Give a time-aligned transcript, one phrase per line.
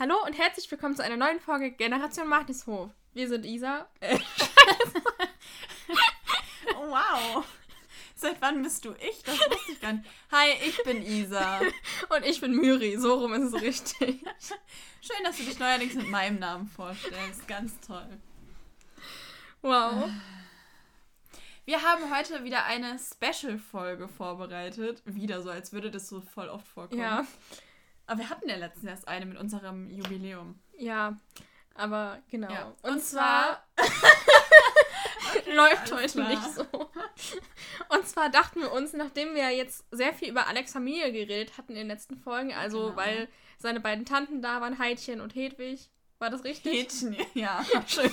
[0.00, 2.88] Hallo und herzlich willkommen zu einer neuen Folge Generation Martinshof.
[3.12, 3.86] Wir sind Isa.
[4.00, 4.16] Äh,
[6.74, 7.44] oh, wow.
[8.14, 9.22] Seit wann bist du ich?
[9.24, 10.08] Das wusste ich gar nicht.
[10.32, 11.60] Hi, ich bin Isa.
[12.08, 12.96] und ich bin Myri.
[12.96, 14.24] So rum ist es richtig.
[15.02, 17.46] Schön, dass du dich neuerdings mit meinem Namen vorstellst.
[17.46, 18.08] Ganz toll.
[19.60, 20.08] Wow.
[21.66, 25.02] Wir haben heute wieder eine Special-Folge vorbereitet.
[25.04, 27.02] Wieder so, als würde das so voll oft vorkommen.
[27.02, 27.26] Ja.
[28.10, 30.58] Aber wir hatten ja letztens erst eine mit unserem Jubiläum.
[30.76, 31.16] Ja,
[31.76, 32.50] aber genau.
[32.50, 32.74] Ja.
[32.82, 33.64] Und, Und, zwar,
[35.54, 36.28] läuft heute klar.
[36.28, 36.66] nicht so.
[37.88, 41.70] Und zwar dachten wir uns, nachdem wir jetzt sehr viel über Alex Familie geredet hatten
[41.70, 42.96] in den letzten Folgen, also genau.
[42.96, 45.88] weil seine beiden Tanten da waren, Heidchen und Hedwig.
[46.18, 46.72] War das richtig?
[46.72, 47.64] Hätchen, ja.
[47.86, 48.10] Schön.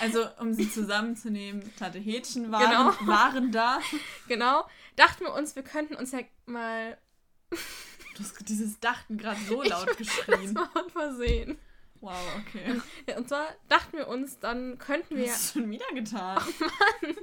[0.00, 3.12] Also, um sie zusammenzunehmen, Tante Hätchen waren, genau.
[3.12, 3.80] waren da.
[4.28, 4.64] Genau.
[4.94, 6.96] Dachten wir uns, wir könnten uns ja mal
[8.14, 10.54] Du hast dieses Dachten gerade so laut geschrien.
[10.54, 11.58] Das war von Versehen.
[12.00, 12.80] Wow, okay.
[13.08, 15.26] Ja, und zwar dachten wir uns, dann könnten wir.
[15.26, 16.38] Das schon wieder getan.
[16.42, 17.16] Oh Mann.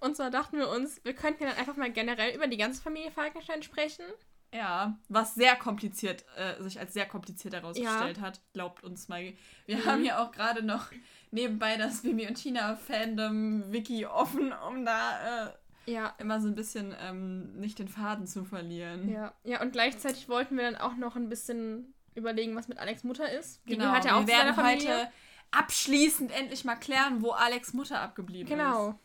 [0.00, 2.82] Und zwar dachten wir uns, wir könnten ja dann einfach mal generell über die ganze
[2.82, 4.04] Familie Falkenstein sprechen.
[4.52, 8.22] Ja, was sehr kompliziert, äh, sich als sehr kompliziert herausgestellt ja.
[8.22, 9.32] hat, glaubt uns mal.
[9.66, 9.84] Wir mhm.
[9.84, 10.86] haben ja auch gerade noch
[11.30, 15.52] nebenbei das Bibi und Tina Fandom Wiki offen, um da äh,
[15.86, 16.14] ja.
[16.18, 19.08] immer so ein bisschen ähm, nicht den Faden zu verlieren.
[19.08, 19.34] Ja.
[19.44, 23.30] ja, und gleichzeitig wollten wir dann auch noch ein bisschen überlegen, was mit Alex Mutter
[23.30, 23.60] ist.
[23.66, 25.10] Die genau, ja auch wir werden heute
[25.50, 28.70] abschließend endlich mal klären, wo Alex Mutter abgeblieben genau.
[28.70, 28.76] ist.
[28.76, 29.00] Genau.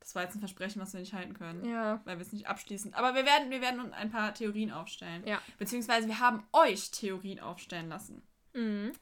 [0.00, 1.64] Das war jetzt ein Versprechen, was wir nicht halten können.
[1.64, 2.00] Ja.
[2.04, 2.92] Weil wir es nicht abschließen.
[2.94, 5.22] Aber wir werden, wir werden ein paar Theorien aufstellen.
[5.26, 5.40] Ja.
[5.58, 8.20] Beziehungsweise wir haben euch Theorien aufstellen lassen.
[8.52, 8.92] Mhm.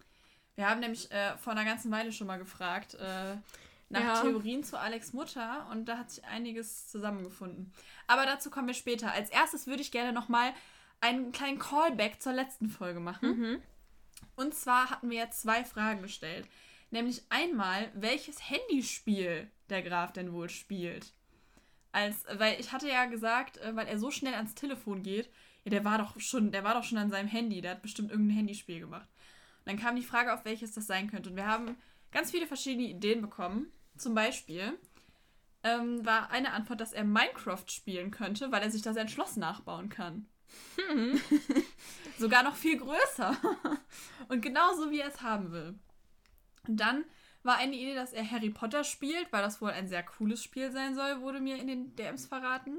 [0.57, 3.37] Wir haben nämlich äh, vor einer ganzen Weile schon mal gefragt, äh,
[3.91, 4.23] nach ja.
[4.23, 7.73] Theorien zu Alex Mutter und da hat sich einiges zusammengefunden.
[8.07, 9.13] Aber dazu kommen wir später.
[9.13, 10.53] Als erstes würde ich gerne nochmal
[11.01, 13.39] einen kleinen Callback zur letzten Folge machen.
[13.39, 13.63] Mhm.
[14.37, 16.47] Und zwar hatten wir ja zwei Fragen gestellt.
[16.91, 21.13] Nämlich einmal, welches Handyspiel der Graf denn wohl spielt.
[21.93, 25.29] Als, weil ich hatte ja gesagt, äh, weil er so schnell ans Telefon geht,
[25.65, 28.11] ja, der war doch schon, der war doch schon an seinem Handy, der hat bestimmt
[28.11, 29.09] irgendein Handyspiel gemacht.
[29.59, 31.31] Und dann kam die Frage, auf welches das sein könnte.
[31.31, 31.77] Und wir haben
[32.13, 33.73] ganz viele verschiedene Ideen bekommen.
[34.01, 34.79] Zum Beispiel
[35.63, 39.37] ähm, war eine Antwort, dass er Minecraft spielen könnte, weil er sich da sein Schloss
[39.37, 40.27] nachbauen kann.
[40.77, 41.21] Hm.
[42.19, 43.37] Sogar noch viel größer.
[44.29, 45.79] Und genauso wie er es haben will.
[46.67, 47.05] Und dann
[47.43, 50.73] war eine Idee, dass er Harry Potter spielt, weil das wohl ein sehr cooles Spiel
[50.73, 52.79] sein soll, wurde mir in den DMs verraten.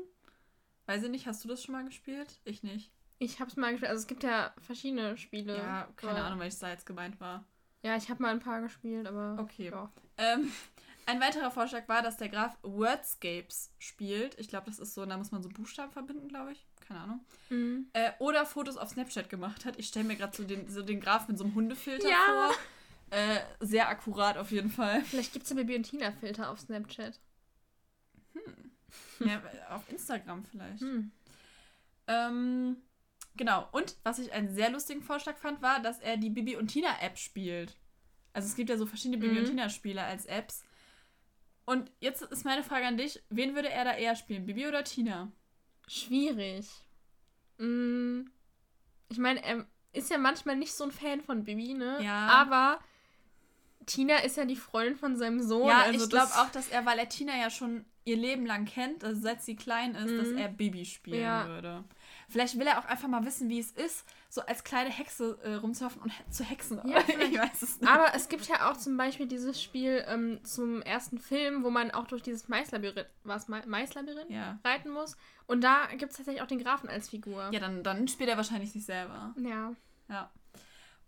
[0.87, 2.41] Weiß ich nicht, hast du das schon mal gespielt?
[2.45, 2.91] Ich nicht.
[3.19, 3.91] Ich hab's mal gespielt.
[3.91, 5.55] Also es gibt ja verschiedene Spiele.
[5.57, 7.45] Ja, keine Ahnung, welches da jetzt gemeint war.
[7.83, 9.37] Ja, ich habe mal ein paar gespielt, aber.
[9.39, 9.69] Okay.
[9.69, 9.91] Ja.
[10.17, 10.51] Ähm,
[11.11, 14.39] ein weiterer Vorschlag war, dass der Graf Wordscapes spielt.
[14.39, 16.65] Ich glaube, das ist so, da muss man so Buchstaben verbinden, glaube ich.
[16.87, 17.25] Keine Ahnung.
[17.49, 17.89] Mhm.
[17.93, 19.77] Äh, oder Fotos auf Snapchat gemacht hat.
[19.77, 22.49] Ich stelle mir gerade so den, so den Graf mit so einem Hundefilter ja.
[22.49, 22.55] vor.
[23.17, 25.01] Äh, sehr akkurat auf jeden Fall.
[25.03, 27.19] Vielleicht gibt es ja Baby und Tina-Filter auf Snapchat.
[28.33, 29.27] Hm.
[29.27, 30.81] Ja, auf Instagram vielleicht.
[30.81, 31.11] Hm.
[32.07, 32.77] Ähm,
[33.35, 33.67] genau.
[33.73, 37.17] Und was ich einen sehr lustigen Vorschlag fand, war, dass er die Bibi und Tina-App
[37.17, 37.75] spielt.
[38.33, 39.49] Also es gibt ja so verschiedene Bibi und mhm.
[39.49, 40.63] Tina-Spiele als Apps.
[41.65, 44.83] Und jetzt ist meine Frage an dich: Wen würde er da eher spielen, Bibi oder
[44.83, 45.31] Tina?
[45.87, 46.67] Schwierig.
[47.57, 48.21] Mm,
[49.09, 51.99] ich meine, er ist ja manchmal nicht so ein Fan von Bibi, ne?
[52.01, 52.27] Ja.
[52.27, 52.79] Aber
[53.85, 55.67] Tina ist ja die Freundin von seinem Sohn.
[55.67, 58.65] Ja, also ich glaube auch, dass er, weil er Tina ja schon ihr Leben lang
[58.65, 60.17] kennt, also seit sie klein ist, mhm.
[60.17, 61.47] dass er Bibi spielen ja.
[61.47, 61.83] würde.
[62.29, 65.55] Vielleicht will er auch einfach mal wissen, wie es ist, so als kleine Hexe äh,
[65.55, 66.79] rumzulaufen und zu hexen.
[66.85, 67.91] Ja, ich weiß es nicht.
[67.91, 71.91] Aber es gibt ja auch zum Beispiel dieses Spiel ähm, zum ersten Film, wo man
[71.91, 74.57] auch durch dieses Maislabyrinth, was Maislabyrinth ja.
[74.63, 75.17] reiten muss.
[75.47, 77.49] Und da gibt es tatsächlich auch den Grafen als Figur.
[77.51, 79.35] Ja, dann, dann spielt er wahrscheinlich sich selber.
[79.37, 79.73] Ja.
[80.07, 80.31] Ja.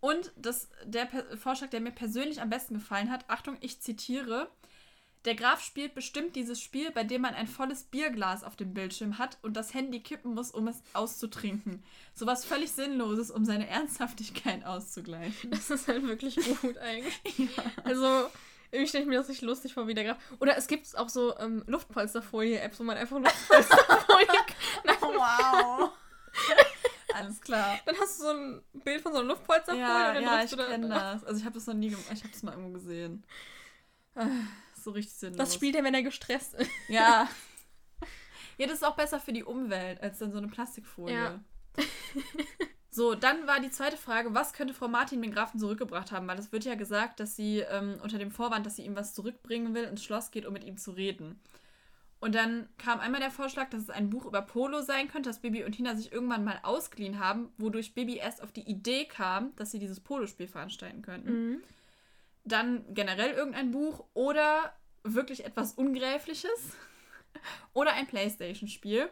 [0.00, 1.08] Und das, der
[1.38, 4.50] Vorschlag, der mir persönlich am besten gefallen hat, Achtung, ich zitiere,
[5.24, 9.18] der Graf spielt bestimmt dieses Spiel, bei dem man ein volles Bierglas auf dem Bildschirm
[9.18, 11.82] hat und das Handy kippen muss, um es auszutrinken.
[12.14, 15.50] Sowas völlig Sinnloses, um seine Ernsthaftigkeit auszugleichen.
[15.50, 17.38] Das ist halt wirklich gut eigentlich.
[17.38, 17.64] ja.
[17.84, 18.28] Also,
[18.70, 20.18] irgendwie stelle ich mir das nicht lustig vor, wie der Graf.
[20.40, 24.26] Oder es gibt auch so ähm, Luftpolsterfolie-Apps, wo man einfach Luftpolsterfolie.
[25.00, 25.90] oh, wow.
[27.14, 27.78] Alles klar.
[27.86, 30.56] Dann hast du so ein Bild von so einer Luftpolsterfolie ja, und dann ja, ich
[30.56, 31.24] kenne das.
[31.24, 32.06] Also ich habe das noch nie gemacht.
[32.12, 33.24] Ich habe das mal irgendwo gesehen.
[34.84, 35.38] So richtig sinnlos.
[35.38, 36.70] Das spielt er, wenn er gestresst ist.
[36.88, 37.28] Ja.
[38.56, 41.12] Ja, das ist auch besser für die Umwelt als dann so eine Plastikfolie.
[41.12, 41.40] Ja.
[42.90, 46.28] so, dann war die zweite Frage, was könnte Frau Martin den Grafen zurückgebracht haben?
[46.28, 49.12] Weil es wird ja gesagt, dass sie ähm, unter dem Vorwand, dass sie ihm was
[49.12, 51.40] zurückbringen will, ins Schloss geht, um mit ihm zu reden.
[52.20, 55.40] Und dann kam einmal der Vorschlag, dass es ein Buch über Polo sein könnte, das
[55.40, 59.54] Bibi und Tina sich irgendwann mal ausgeliehen haben, wodurch Bibi erst auf die Idee kam,
[59.56, 61.32] dass sie dieses Polospiel veranstalten könnten.
[61.32, 61.62] Mhm.
[62.44, 66.76] Dann generell irgendein Buch oder wirklich etwas Ungräfliches
[67.72, 69.08] oder ein Playstation-Spiel.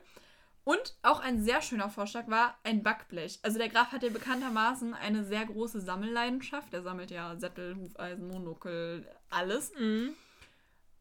[0.64, 3.40] Und auch ein sehr schöner Vorschlag war ein Backblech.
[3.42, 6.72] Also der Graf hat ja bekanntermaßen eine sehr große Sammelleidenschaft.
[6.72, 9.72] Er sammelt ja Sättel, Hufeisen, Monokel, alles.
[9.76, 10.14] Mhm.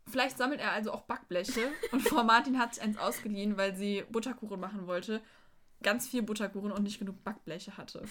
[0.08, 1.72] Vielleicht sammelt er also auch Backbleche.
[1.92, 5.22] und Frau Martin hat sich eins ausgeliehen, weil sie Butterkuchen machen wollte.
[5.84, 8.04] Ganz viel Butterkuchen und nicht genug Backbleche hatte.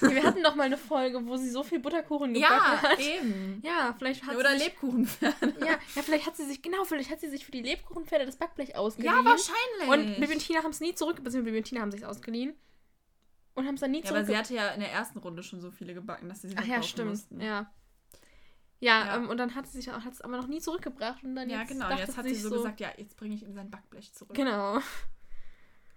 [0.00, 2.98] Wir hatten doch mal eine Folge, wo sie so viel Butterkuchen gebacken ja, hat.
[2.98, 3.62] Ja, eben.
[3.64, 5.54] Ja, vielleicht hat Oder sie Lebkuchenpferde.
[5.60, 8.36] Ja, ja, vielleicht hat sie sich, genau, vielleicht hat sie sich für die Lebkuchenpferde das
[8.36, 9.14] Backblech ausgeliehen.
[9.14, 9.88] Ja, wahrscheinlich.
[9.88, 12.54] Und Bibi und Tina haben es nie zurück, beziehungsweise Bibi und Tina haben sich ausgeliehen.
[13.54, 14.16] Und haben es dann nie ja, zurück.
[14.16, 16.48] Ja, aber sie hatte ja in der ersten Runde schon so viele gebacken, dass sie
[16.48, 17.10] sie Ach ja, stimmt.
[17.10, 17.40] Mussten.
[17.40, 17.72] Ja.
[18.80, 19.16] Ja, ja.
[19.16, 21.22] Ähm, und dann hat sie sich hat es aber noch nie zurückgebracht.
[21.24, 21.90] Und dann ja, genau.
[21.90, 24.34] Jetzt hat sie so, so gesagt, ja, jetzt bringe ich ihm sein Backblech zurück.
[24.34, 24.78] Genau.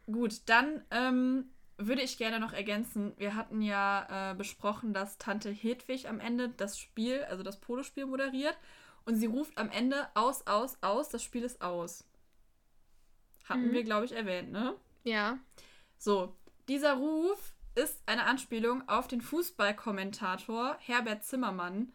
[0.06, 3.14] Gut, dann ähm, würde ich gerne noch ergänzen.
[3.18, 8.06] Wir hatten ja äh, besprochen, dass Tante Hedwig am Ende das Spiel, also das Polospiel
[8.06, 8.58] moderiert.
[9.06, 12.06] Und sie ruft am Ende aus, aus, aus, das Spiel ist aus.
[13.46, 13.74] Hatten mhm.
[13.74, 14.76] wir, glaube ich, erwähnt, ne?
[15.04, 15.38] Ja.
[15.98, 16.34] So,
[16.70, 21.92] dieser Ruf ist eine Anspielung auf den Fußballkommentator Herbert Zimmermann,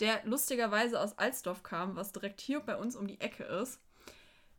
[0.00, 3.80] der lustigerweise aus Alsdorf kam, was direkt hier bei uns um die Ecke ist,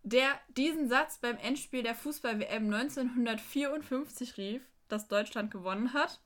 [0.04, 6.22] der diesen Satz beim Endspiel der Fußball-WM 1954 rief, das Deutschland gewonnen hat.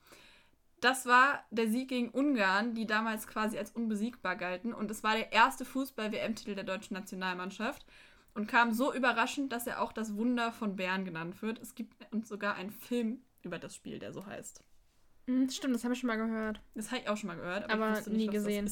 [0.79, 4.73] Das war der Sieg gegen Ungarn, die damals quasi als unbesiegbar galten.
[4.73, 7.85] Und es war der erste Fußball-WM-Titel der deutschen Nationalmannschaft
[8.35, 11.59] und kam so überraschend, dass er auch das Wunder von Bern genannt wird.
[11.59, 14.63] Es gibt uns sogar einen Film über das Spiel, der so heißt.
[15.25, 16.61] Mhm, stimmt, das habe ich schon mal gehört.
[16.75, 18.71] Das habe ich auch schon mal gehört, aber, aber nie gesehen.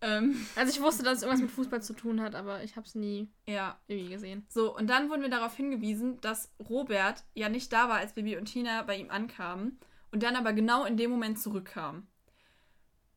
[0.00, 0.46] Ähm.
[0.56, 2.94] Also ich wusste, dass es irgendwas mit Fußball zu tun hat, aber ich habe es
[2.94, 3.78] nie ja.
[3.86, 4.46] irgendwie gesehen.
[4.48, 8.36] So, und dann wurden wir darauf hingewiesen, dass Robert ja nicht da war, als Bibi
[8.36, 9.78] und Tina bei ihm ankamen
[10.12, 12.06] und dann aber genau in dem Moment zurückkam.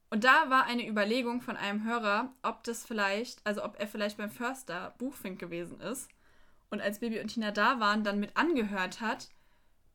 [0.09, 4.17] Und da war eine Überlegung von einem Hörer, ob das vielleicht, also ob er vielleicht
[4.17, 6.09] beim Förster Buchfink gewesen ist
[6.69, 9.29] und als Bibi und Tina da waren, dann mit angehört hat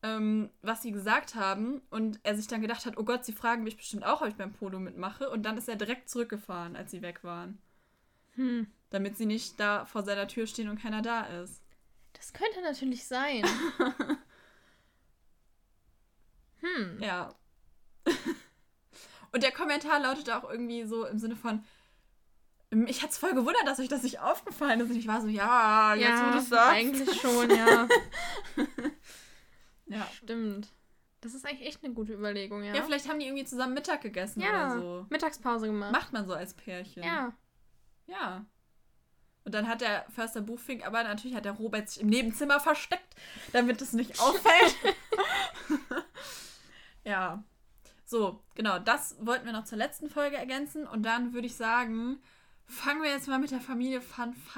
[0.03, 3.63] ähm, was sie gesagt haben und er sich dann gedacht hat, oh Gott, sie fragen
[3.63, 6.91] mich bestimmt auch, ob ich beim Polo mitmache und dann ist er direkt zurückgefahren, als
[6.91, 7.57] sie weg waren.
[8.35, 8.67] Hm.
[8.89, 11.61] Damit sie nicht da vor seiner Tür stehen und keiner da ist.
[12.13, 13.43] Das könnte natürlich sein.
[16.59, 17.01] hm.
[17.01, 17.33] Ja.
[19.31, 21.63] und der Kommentar lautete auch irgendwie so im Sinne von,
[22.87, 24.89] ich hatte es voll gewundert, dass euch das nicht aufgefallen ist.
[24.89, 26.73] Und ich war so, ja, jetzt ja, wo du es sagst.
[26.73, 27.87] Eigentlich schon, ja.
[29.85, 30.07] Ja.
[30.13, 30.73] Stimmt.
[31.21, 32.75] Das ist eigentlich echt eine gute Überlegung, ja.
[32.75, 35.05] Ja, vielleicht haben die irgendwie zusammen Mittag gegessen ja, oder so.
[35.09, 35.93] Mittagspause gemacht.
[35.93, 37.03] Macht man so als Pärchen.
[37.03, 37.33] Ja.
[38.07, 38.45] Ja.
[39.45, 43.15] Und dann hat der Förster Buchfink, aber natürlich hat der Robert sich im Nebenzimmer versteckt,
[43.51, 44.75] damit es nicht auffällt.
[47.05, 47.43] ja.
[48.05, 50.87] So, genau, das wollten wir noch zur letzten Folge ergänzen.
[50.87, 52.21] Und dann würde ich sagen,
[52.65, 54.35] fangen wir jetzt mal mit der Familie Fan.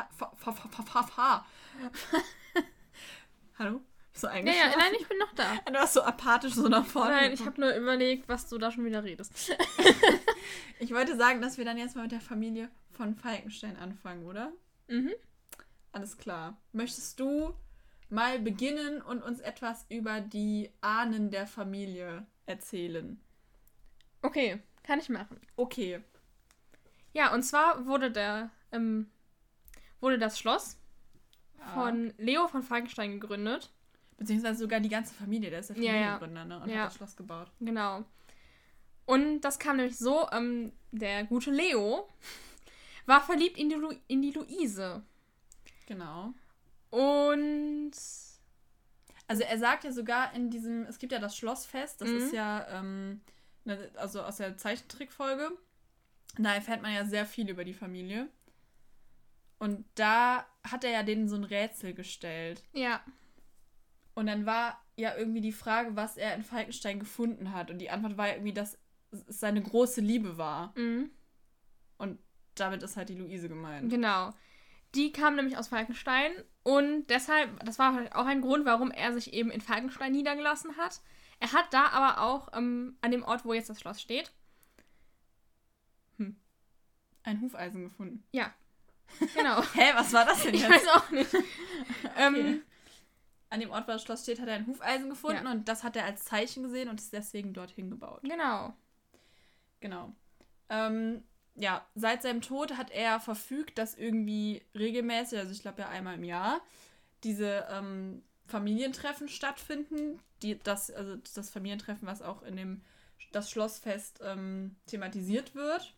[3.59, 3.81] Hallo?
[4.17, 4.55] So eigentlich.
[4.55, 5.57] Ja, ja, nein, ich bin noch da.
[5.65, 7.11] Du warst so apathisch so nach vorne.
[7.11, 9.51] Nein, ich habe nur überlegt, was du da schon wieder redest.
[10.79, 14.53] ich wollte sagen, dass wir dann jetzt mal mit der Familie von Falkenstein anfangen, oder?
[14.87, 15.11] Mhm.
[15.91, 16.57] Alles klar.
[16.71, 17.53] Möchtest du
[18.09, 23.19] mal beginnen und uns etwas über die Ahnen der Familie erzählen?
[24.21, 25.41] Okay, kann ich machen.
[25.57, 26.01] Okay.
[27.11, 29.09] Ja, und zwar wurde der ähm,
[29.99, 30.77] wurde das Schloss
[31.59, 31.67] ja.
[31.73, 33.71] von Leo von Falkenstein gegründet.
[34.17, 36.55] Beziehungsweise sogar die ganze Familie, der ist der Familiengründer, ja, ne?
[36.61, 37.51] Und hat das Schloss gebaut.
[37.59, 38.05] Genau.
[39.05, 42.09] Und das kam nämlich so, ähm, der gute Leo
[43.05, 45.03] war verliebt in die, Lu in die Luise.
[45.85, 46.33] Genau.
[46.89, 47.91] Und.
[49.27, 52.17] Also er sagt ja sogar in diesem, es gibt ja das Schlossfest, das mhm.
[52.17, 53.21] ist ja, ähm,
[53.63, 55.51] ne, also aus der Zeichentrickfolge.
[56.37, 58.29] Da erfährt man ja sehr viel über die Familie.
[59.57, 62.63] Und da hat er ja denen so ein Rätsel gestellt.
[62.73, 63.01] Ja.
[64.15, 67.69] Und dann war ja irgendwie die Frage, was er in Falkenstein gefunden hat.
[67.69, 68.79] Und die Antwort war ja irgendwie, dass
[69.11, 70.73] es seine große Liebe war.
[70.77, 71.11] Mhm.
[71.97, 72.19] Und
[72.55, 73.89] damit ist halt die Luise gemeint.
[73.89, 74.33] Genau.
[74.95, 76.31] Die kam nämlich aus Falkenstein
[76.63, 81.01] und deshalb, das war auch ein Grund, warum er sich eben in Falkenstein niedergelassen hat.
[81.39, 84.31] Er hat da aber auch ähm, an dem Ort, wo jetzt das Schloss steht,
[86.17, 86.37] hm,
[87.23, 88.23] ein Hufeisen gefunden.
[88.31, 88.53] Ja.
[89.35, 89.61] Genau.
[89.73, 90.63] Hä, was war das denn jetzt?
[90.63, 91.33] Ich weiß auch nicht.
[91.33, 91.43] okay.
[92.15, 92.63] ähm,
[93.49, 95.51] an dem Ort, wo das Schloss steht, hat er ein Hufeisen gefunden ja.
[95.51, 98.21] und das hat er als Zeichen gesehen und ist deswegen dorthin gebaut.
[98.23, 98.73] Genau.
[99.79, 100.13] Genau.
[100.69, 101.23] Ähm,
[101.55, 106.15] ja, seit seinem Tod hat er verfügt, dass irgendwie regelmäßig, also ich glaube ja einmal
[106.15, 106.61] im Jahr,
[107.23, 110.19] diese ähm, Familientreffen stattfinden.
[110.41, 112.81] Die, das, also das Familientreffen, was auch in dem
[113.31, 115.93] das Schlossfest ähm, thematisiert wird.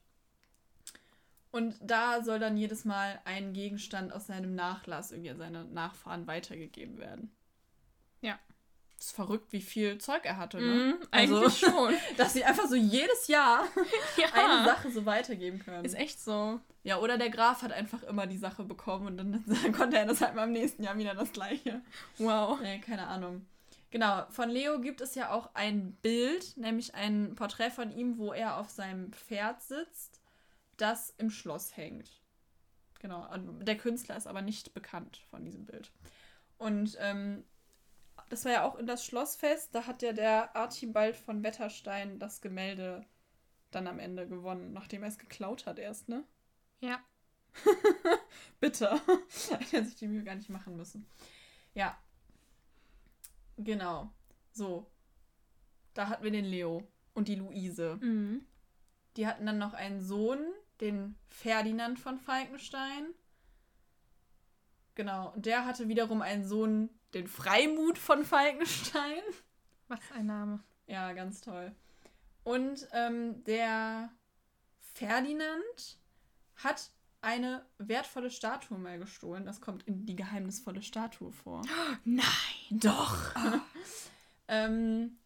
[1.52, 6.28] Und da soll dann jedes Mal ein Gegenstand aus seinem Nachlass irgendwie an seine Nachfahren
[6.28, 7.32] weitergegeben werden.
[8.22, 8.40] Ja.
[8.98, 10.94] Das ist verrückt, wie viel Zeug er hatte, ne?
[10.94, 11.94] Mm, also, eigentlich schon.
[12.18, 13.66] dass sie einfach so jedes Jahr
[14.18, 14.28] ja.
[14.34, 15.86] eine Sache so weitergeben können.
[15.86, 16.60] Ist echt so.
[16.84, 20.06] Ja, oder der Graf hat einfach immer die Sache bekommen und dann, dann konnte er
[20.06, 21.82] das halt mal im nächsten Jahr wieder das gleiche.
[22.18, 22.60] Wow.
[22.64, 23.46] Ja, keine Ahnung.
[23.90, 28.34] Genau, von Leo gibt es ja auch ein Bild, nämlich ein Porträt von ihm, wo
[28.34, 30.20] er auf seinem Pferd sitzt,
[30.76, 32.22] das im Schloss hängt.
[33.00, 35.92] Genau, der Künstler ist aber nicht bekannt von diesem Bild.
[36.58, 37.44] Und ähm,
[38.30, 42.42] das war ja auch in das Schlossfest, da hat ja der Archibald von Wetterstein das
[42.42, 43.06] Gemälde
[43.72, 46.24] dann am Ende gewonnen, nachdem er es geklaut hat erst, ne?
[46.80, 47.00] Ja.
[48.60, 49.02] Bitter.
[49.72, 51.06] Hätte sich die Mühe gar nicht machen müssen.
[51.74, 51.98] Ja.
[53.58, 54.12] Genau.
[54.52, 54.90] So.
[55.94, 57.98] Da hatten wir den Leo und die Luise.
[58.02, 58.46] Mhm.
[59.16, 60.40] Die hatten dann noch einen Sohn,
[60.80, 63.14] den Ferdinand von Falkenstein.
[64.96, 65.34] Genau.
[65.34, 69.22] Und der hatte wiederum einen Sohn, den Freimut von Falkenstein.
[69.88, 70.64] Was ein Name.
[70.88, 71.74] Ja, ganz toll.
[72.44, 74.10] Und ähm, der
[74.94, 76.00] Ferdinand
[76.56, 79.46] hat eine wertvolle Statue mal gestohlen.
[79.46, 81.62] Das kommt in die geheimnisvolle Statue vor.
[82.06, 82.24] Nein!
[82.70, 83.34] Doch!
[84.48, 85.18] ähm,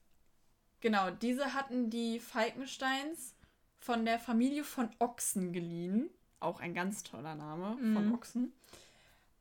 [0.80, 3.36] genau, diese hatten die Falkensteins
[3.80, 6.10] von der Familie von Ochsen geliehen.
[6.40, 7.94] Auch ein ganz toller Name mhm.
[7.94, 8.54] von Ochsen.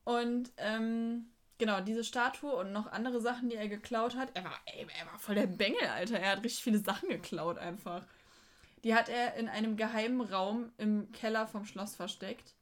[0.04, 1.30] Und ähm,
[1.60, 4.30] genau, diese Statue und noch andere Sachen, die er geklaut hat.
[4.34, 6.18] Er war, ey, er war voll der Bengel, Alter.
[6.18, 8.04] Er hat richtig viele Sachen geklaut einfach.
[8.82, 12.54] Die hat er in einem geheimen Raum im Keller vom Schloss versteckt.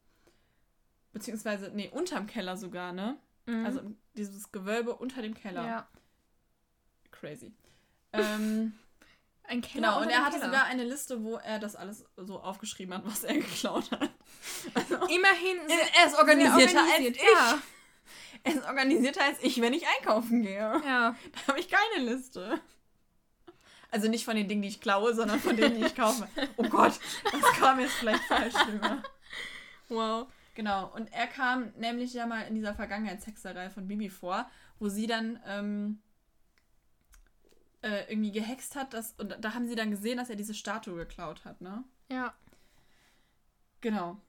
[1.13, 3.17] Beziehungsweise, nee, unterm Keller sogar, ne?
[3.47, 3.65] Mhm.
[3.65, 3.81] Also
[4.15, 5.65] dieses Gewölbe unter dem Keller.
[5.65, 5.89] Ja.
[7.11, 7.53] Crazy.
[8.13, 8.75] Ähm,
[9.45, 9.89] Ein Keller.
[9.89, 10.47] Genau, und er hatte Keller.
[10.47, 14.11] sogar eine Liste, wo er das alles so aufgeschrieben hat, was er geklaut hat.
[14.75, 15.57] Also, Immerhin,
[15.99, 17.23] er ist organisierter organisiert, als ich.
[17.23, 17.59] Ja.
[18.45, 20.59] Er ist organisierter als ich, wenn ich einkaufen gehe.
[20.59, 20.81] Ja.
[21.33, 22.61] Da habe ich keine Liste.
[23.91, 26.29] Also nicht von den Dingen, die ich klaue, sondern von denen, die ich kaufe.
[26.57, 29.03] Oh Gott, das kam jetzt vielleicht falsch rüber.
[29.89, 30.29] Wow.
[30.55, 34.51] Genau, und er kam nämlich ja mal in dieser Vergangenheitshexerei von Bibi vor,
[34.81, 36.03] wo sie dann ähm,
[37.81, 40.97] äh, irgendwie gehext hat, dass, und da haben sie dann gesehen, dass er diese Statue
[40.97, 41.85] geklaut hat, ne?
[42.11, 42.35] Ja.
[43.81, 44.21] Genau.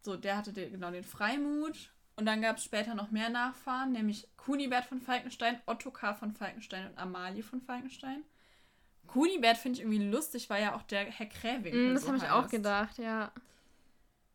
[0.00, 1.92] So, der hatte den, genau den Freimut.
[2.18, 6.88] Und dann gab es später noch mehr Nachfahren, nämlich Kunibert von Falkenstein, Ottokar von Falkenstein
[6.88, 8.24] und Amalie von Falkenstein.
[9.06, 11.92] Kunibert finde ich irgendwie lustig, weil ja auch der Herr Kräwing.
[11.92, 13.30] Mm, das so habe ich auch gedacht, ja.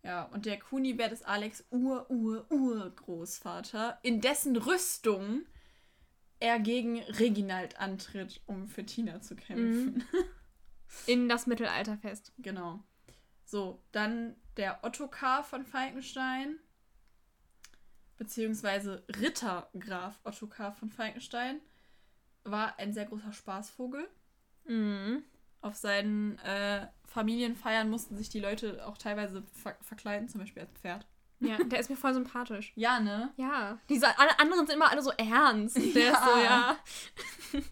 [0.02, 5.42] Ja, und der Kunibert ist Alex Ur-Ur-Urgroßvater, in dessen Rüstung
[6.40, 9.96] er gegen Reginald antritt, um für Tina zu kämpfen.
[9.96, 10.04] Mhm.
[11.06, 12.32] In das Mittelalterfest.
[12.42, 12.82] Genau.
[13.44, 16.60] So, dann der Ottokar von Falkenstein,
[18.18, 21.62] beziehungsweise Ritter Graf Ottokar von Falkenstein,
[22.44, 24.08] war ein sehr großer Spaßvogel.
[24.66, 25.24] Mhm.
[25.62, 30.72] Auf seinen äh, Familienfeiern mussten sich die Leute auch teilweise ver verkleiden, zum Beispiel als
[30.74, 31.08] Pferd.
[31.40, 32.72] Ja, der ist mir voll sympathisch.
[32.76, 33.34] Ja, ne?
[33.38, 33.80] Ja.
[33.90, 35.76] Diese alle anderen sind immer alle so ernst.
[35.78, 36.12] Der ja.
[36.12, 36.78] ist so, ja.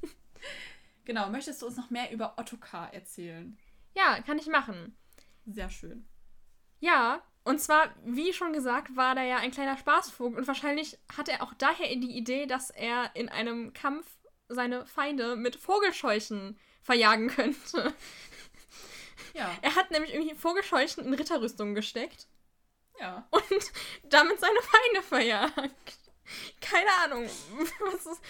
[1.06, 3.58] genau, möchtest du uns noch mehr über Ottokar erzählen?
[3.96, 4.96] Ja, kann ich machen.
[5.46, 6.08] Sehr schön.
[6.80, 11.28] Ja, und zwar, wie schon gesagt, war der ja ein kleiner Spaßvogel und wahrscheinlich hat
[11.28, 14.06] er auch daher die Idee, dass er in einem Kampf
[14.48, 17.94] seine Feinde mit Vogelscheuchen verjagen könnte.
[19.34, 19.50] Ja.
[19.62, 22.28] Er hat nämlich irgendwie Vogelscheuchen in Ritterrüstungen gesteckt.
[23.00, 23.28] Ja.
[23.32, 23.72] Und
[24.04, 26.00] damit seine Feinde verjagt.
[26.60, 28.22] Keine Ahnung, ist,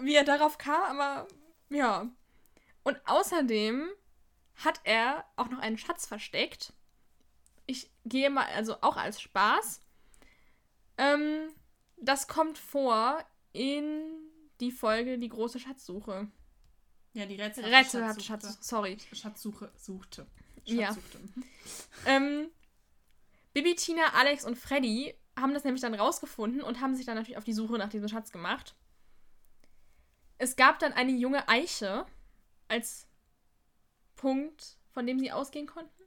[0.00, 1.26] wie er darauf kam, aber
[1.70, 2.08] ja.
[2.82, 3.88] Und außerdem
[4.64, 6.72] hat er auch noch einen Schatz versteckt.
[7.66, 9.80] Ich gehe mal, also auch als Spaß.
[10.98, 11.48] Ähm,
[11.96, 14.02] das kommt vor in
[14.60, 16.28] die Folge Die große Schatzsuche.
[17.14, 17.64] Ja, die Rätsel.
[17.64, 18.98] Rätsel hat Schatz, sorry.
[19.12, 20.26] Schatzsuche suchte.
[20.66, 21.18] Schatzsuchte.
[21.18, 22.16] Ja.
[22.16, 22.50] ähm,
[23.52, 27.38] Bibi, Tina, Alex und Freddy haben das nämlich dann rausgefunden und haben sich dann natürlich
[27.38, 28.74] auf die Suche nach diesem Schatz gemacht.
[30.38, 32.04] Es gab dann eine junge Eiche
[32.68, 33.06] als
[34.16, 36.03] Punkt, von dem sie ausgehen konnten.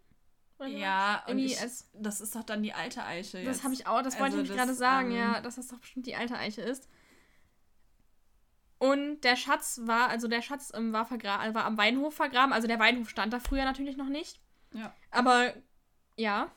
[0.66, 3.44] Ja, und ich, als, das ist doch dann die alte Eiche.
[3.44, 5.78] Das habe ich auch, das also wollte ich gerade sagen, ähm, ja, dass das doch
[5.78, 6.90] bestimmt die alte Eiche ist.
[8.80, 12.54] Und der Schatz war, also der Schatz ähm, war, war am Weinhof vergraben.
[12.54, 14.40] Also der Weinhof stand da früher natürlich noch nicht.
[14.74, 14.94] Ja.
[15.12, 15.54] Aber
[16.16, 16.52] Ja.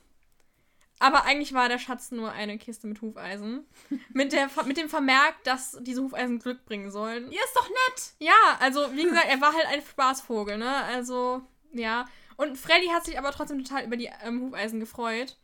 [1.03, 3.65] Aber eigentlich war der Schatz nur eine Kiste mit Hufeisen.
[4.13, 7.33] mit, der, mit dem Vermerk, dass diese Hufeisen Glück bringen sollen.
[7.33, 8.13] Ja, ist doch nett.
[8.19, 10.71] Ja, also wie gesagt, er war halt ein Spaßvogel, ne?
[10.85, 11.41] Also,
[11.73, 12.07] ja.
[12.41, 15.37] Und Freddy hat sich aber trotzdem total über die ähm, Hufeisen gefreut.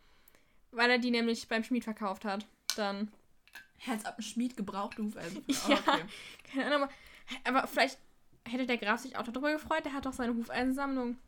[0.71, 2.47] Weil er die nämlich beim Schmied verkauft hat.
[2.75, 3.13] Dann.
[3.77, 5.45] Herz ab dem Schmied gebrauchte Hufeisen.
[5.47, 6.05] Oh, ja, okay.
[6.51, 6.89] keine Ahnung.
[7.45, 7.99] Aber, aber vielleicht
[8.49, 9.85] hätte der Graf sich auch darüber gefreut.
[9.85, 11.19] Der hat doch seine Hufeisensammlung.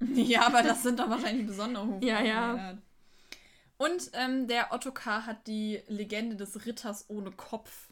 [0.14, 2.06] Ja, aber das sind doch wahrscheinlich besondere Hufeisen.
[2.06, 2.78] Ja, ja.
[3.78, 7.88] Und ähm, der Ottokar hat die Legende des Ritters ohne Kopf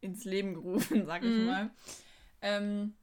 [0.00, 1.46] ins Leben gerufen, sag ich mhm.
[1.46, 1.70] mal.
[2.42, 2.94] Ähm,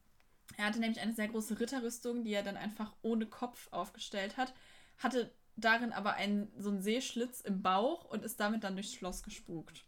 [0.56, 4.54] er hatte nämlich eine sehr große Ritterrüstung, die er dann einfach ohne Kopf aufgestellt hat,
[4.98, 9.22] hatte darin aber einen, so einen Seeschlitz im Bauch und ist damit dann durchs Schloss
[9.22, 9.84] gespukt.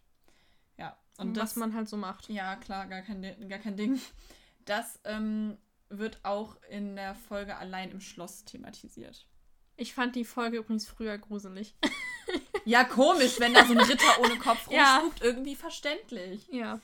[0.76, 0.96] Ja.
[1.16, 2.28] Und Was das, man halt so macht.
[2.28, 4.00] Ja, klar, gar kein, gar kein Ding.
[4.64, 9.26] Das ähm, wird auch in der Folge Allein im Schloss thematisiert.
[9.76, 11.74] Ich fand die Folge übrigens früher gruselig.
[12.64, 15.02] Ja, komisch, wenn da so ein Ritter ohne Kopf rumspukt, ja.
[15.20, 16.48] irgendwie verständlich.
[16.50, 16.80] Ja.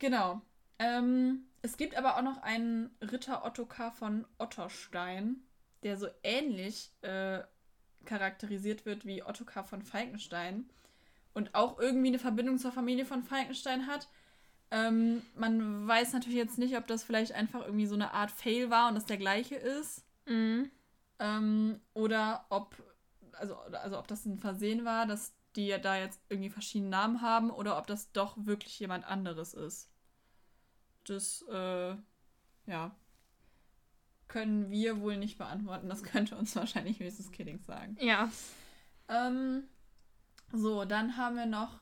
[0.00, 0.42] Genau.
[0.80, 5.42] Ähm, es gibt aber auch noch einen Ritter Ottokar von Otterstein,
[5.82, 7.40] der so ähnlich äh,
[8.04, 10.68] charakterisiert wird wie Ottokar von Falkenstein
[11.34, 14.08] und auch irgendwie eine Verbindung zur Familie von Falkenstein hat.
[14.70, 18.70] Ähm, man weiß natürlich jetzt nicht, ob das vielleicht einfach irgendwie so eine Art Fail
[18.70, 20.04] war und das der gleiche ist.
[20.26, 20.70] Mhm.
[21.18, 22.76] Ähm, oder ob
[23.40, 27.22] also, also ob das ein Versehen war, dass die ja da jetzt irgendwie verschiedene Namen
[27.22, 29.88] haben oder ob das doch wirklich jemand anderes ist.
[31.10, 31.96] Das, äh,
[32.66, 32.94] ja,
[34.28, 35.88] können wir wohl nicht beantworten.
[35.88, 37.96] Das könnte uns wahrscheinlich höchstens Kidding sagen.
[38.00, 38.30] Ja.
[39.08, 39.64] Ähm,
[40.52, 41.80] so, dann haben wir noch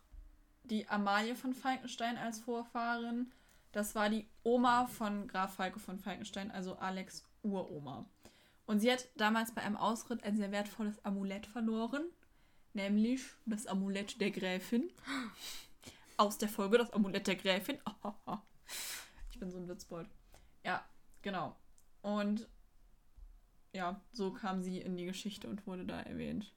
[0.64, 3.30] die Amalie von Falkenstein als Vorfahrin.
[3.72, 8.06] Das war die Oma von Graf Falke von Falkenstein, also Alex Uroma.
[8.64, 12.04] Und sie hat damals bei einem Ausritt ein sehr wertvolles Amulett verloren,
[12.72, 14.90] nämlich das Amulett der Gräfin.
[16.16, 17.78] Aus der Folge das Amulett der Gräfin.
[19.38, 20.08] Ich bin so ein Witzbold.
[20.64, 20.84] Ja,
[21.22, 21.54] genau.
[22.02, 22.48] Und
[23.72, 26.52] ja, so kam sie in die Geschichte und wurde da erwähnt.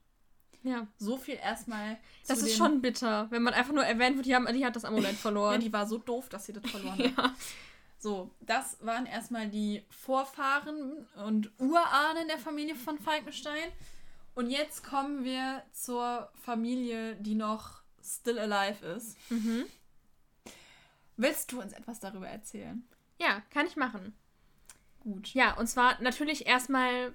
[0.64, 0.88] Ja.
[0.98, 1.96] So viel erstmal.
[2.26, 4.84] Das ist schon bitter, wenn man einfach nur erwähnt wird, die, haben, die hat das
[4.84, 5.52] Amulett verloren.
[5.52, 7.16] ja, die war so doof, dass sie das verloren hat.
[7.16, 7.36] ja.
[8.00, 13.70] So, das waren erstmal die Vorfahren und Urahnen der Familie von Falkenstein.
[14.34, 19.16] Und jetzt kommen wir zur Familie, die noch still alive ist.
[19.30, 19.66] Mhm.
[21.16, 22.86] Willst du uns etwas darüber erzählen?
[23.18, 24.14] Ja, kann ich machen.
[25.00, 25.34] Gut.
[25.34, 27.14] Ja, und zwar natürlich erstmal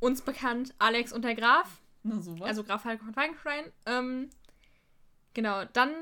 [0.00, 1.80] uns bekannt Alex und der Graf.
[2.02, 2.48] Na sowas.
[2.48, 3.72] Also Graf Falken von Falkenstein.
[3.84, 4.30] Ähm,
[5.34, 5.92] genau, dann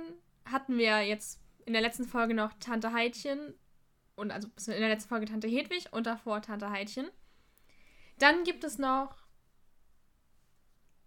[0.44, 3.54] hatten wir jetzt in der letzten Folge noch Tante Heidchen
[4.16, 7.08] und also in der letzten Folge Tante Hedwig und davor Tante Heidchen.
[8.18, 9.16] Dann gibt es noch.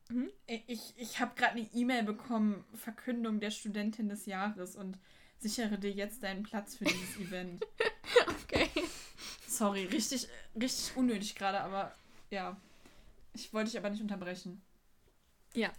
[0.09, 0.29] Hm?
[0.45, 4.97] Ich, ich habe gerade eine E-Mail bekommen, Verkündung der Studentin des Jahres und
[5.39, 7.63] sichere dir jetzt deinen Platz für dieses Event.
[8.43, 8.69] okay.
[9.47, 10.27] Sorry, richtig,
[10.59, 11.95] richtig unnötig gerade, aber
[12.29, 12.59] ja.
[13.33, 14.61] Ich wollte dich aber nicht unterbrechen.
[15.53, 15.71] Ja.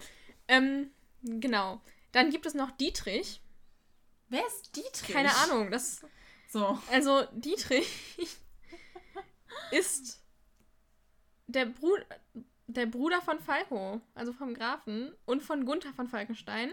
[0.46, 0.90] Ähm,
[1.22, 1.80] genau.
[2.12, 3.40] Dann gibt es noch Dietrich.
[4.28, 5.14] Wer ist Dietrich?
[5.14, 6.02] Keine Ahnung, das
[6.48, 6.78] so.
[6.90, 7.88] Also, Dietrich
[9.70, 10.22] ist
[11.46, 11.96] der, Bru
[12.66, 16.72] der Bruder von Falco, also vom Grafen, und von Gunther von Falkenstein.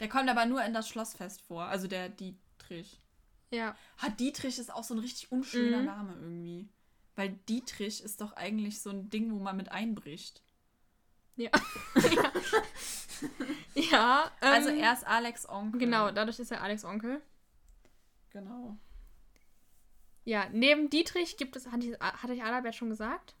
[0.00, 3.00] Der kommt aber nur in das Schlossfest vor, also der Dietrich.
[3.50, 3.76] Ja.
[3.96, 5.84] Hat Dietrich ist auch so ein richtig unschöner mhm.
[5.84, 6.68] Name irgendwie.
[7.16, 10.42] Weil Dietrich ist doch eigentlich so ein Ding, wo man mit einbricht.
[11.36, 11.50] Ja.
[11.94, 12.32] ja.
[13.74, 15.80] ja ähm, also er ist Alex Onkel.
[15.80, 17.20] Genau, dadurch ist er Alex Onkel.
[18.30, 18.76] Genau.
[20.24, 23.34] Ja, neben Dietrich gibt es, hatte ich, hatte ich Adalbert schon gesagt?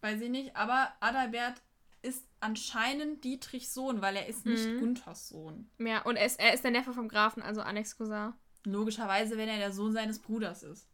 [0.00, 1.60] Weiß ich nicht, aber Adalbert
[2.02, 4.80] ist anscheinend Dietrichs Sohn, weil er ist nicht mhm.
[4.80, 5.68] Gunthers Sohn.
[5.78, 8.32] Ja, und er ist, er ist der Neffe vom Grafen, also Alex Cousin.
[8.64, 10.88] Logischerweise, wenn er der Sohn seines Bruders ist.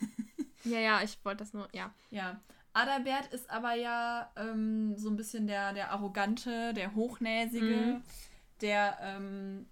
[0.64, 1.94] ja, ja, ich wollte das nur, ja.
[2.10, 2.40] Ja.
[2.72, 8.02] Adalbert ist aber ja ähm, so ein bisschen der, der Arrogante, der Hochnäsige, mhm.
[8.60, 9.66] der ähm,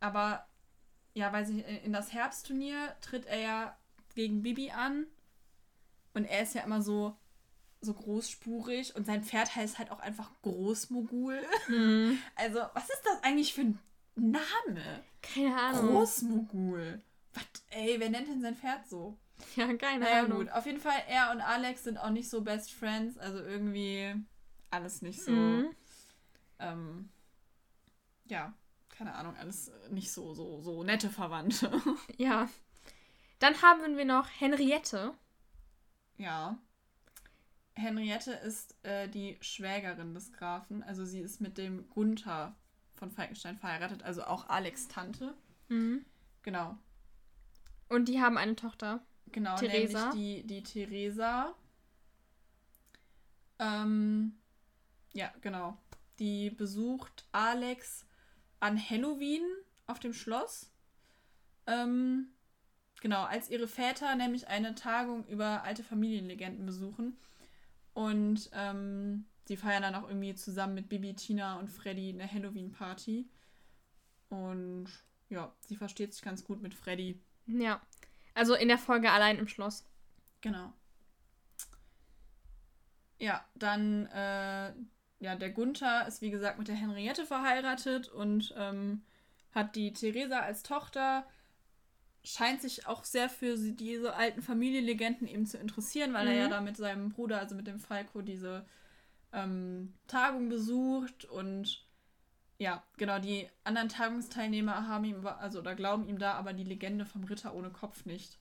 [0.00, 0.46] aber
[1.14, 3.78] ja, weiß ich, in das Herbstturnier tritt er ja
[4.14, 5.06] gegen Bibi an.
[6.12, 7.16] Und er ist ja immer so,
[7.84, 11.40] so großspurig und sein Pferd heißt halt auch einfach Großmogul.
[11.68, 12.18] Mhm.
[12.36, 13.78] Also, was ist das eigentlich für ein
[14.16, 15.04] Name?
[15.22, 15.88] Keine Ahnung.
[15.92, 17.02] Großmogul.
[17.34, 19.16] Was, ey, wer nennt denn sein Pferd so?
[19.56, 20.38] Ja, keine naja, Ahnung.
[20.38, 20.50] gut.
[20.52, 23.18] Auf jeden Fall, er und Alex sind auch nicht so Best Friends.
[23.18, 24.14] Also irgendwie
[24.70, 25.32] alles nicht so.
[25.32, 25.74] Mhm.
[26.60, 27.08] Ähm,
[28.26, 28.54] ja,
[28.88, 31.70] keine Ahnung, alles nicht so, so, so nette Verwandte.
[32.16, 32.48] Ja.
[33.40, 35.12] Dann haben wir noch Henriette.
[36.16, 36.56] Ja.
[37.76, 40.82] Henriette ist äh, die Schwägerin des Grafen.
[40.82, 42.54] Also sie ist mit dem Gunther
[42.94, 45.34] von Falkenstein verheiratet, also auch Alex Tante.
[45.68, 46.04] Mhm.
[46.42, 46.76] Genau.
[47.88, 49.04] Und die haben eine Tochter.
[49.32, 50.12] Genau, Theresa.
[50.12, 51.54] nämlich die, die Theresa.
[53.58, 54.38] Ähm,
[55.12, 55.76] ja, genau.
[56.18, 58.06] Die besucht Alex
[58.60, 59.42] an Halloween
[59.86, 60.70] auf dem Schloss.
[61.66, 62.28] Ähm,
[63.00, 67.16] genau, als ihre Väter nämlich eine Tagung über alte Familienlegenden besuchen.
[67.94, 73.28] Und ähm, sie feiern dann auch irgendwie zusammen mit Bibi, Tina und Freddy eine Halloween-Party.
[74.28, 74.88] Und
[75.28, 77.20] ja, sie versteht sich ganz gut mit Freddy.
[77.46, 77.80] Ja.
[78.34, 79.86] Also in der Folge allein im Schloss.
[80.40, 80.72] Genau.
[83.18, 84.72] Ja, dann, äh,
[85.20, 89.02] ja, der Gunther ist wie gesagt mit der Henriette verheiratet und ähm,
[89.52, 91.26] hat die Theresa als Tochter.
[92.24, 96.30] Scheint sich auch sehr für diese alten Familienlegenden eben zu interessieren, weil mhm.
[96.30, 96.50] er ja mhm.
[96.50, 98.64] da mit seinem Bruder, also mit dem Falco, diese
[99.32, 101.84] ähm, Tagung besucht und
[102.58, 107.04] ja, genau, die anderen Tagungsteilnehmer haben ihm, also oder glauben ihm da aber die Legende
[107.04, 108.38] vom Ritter ohne Kopf nicht.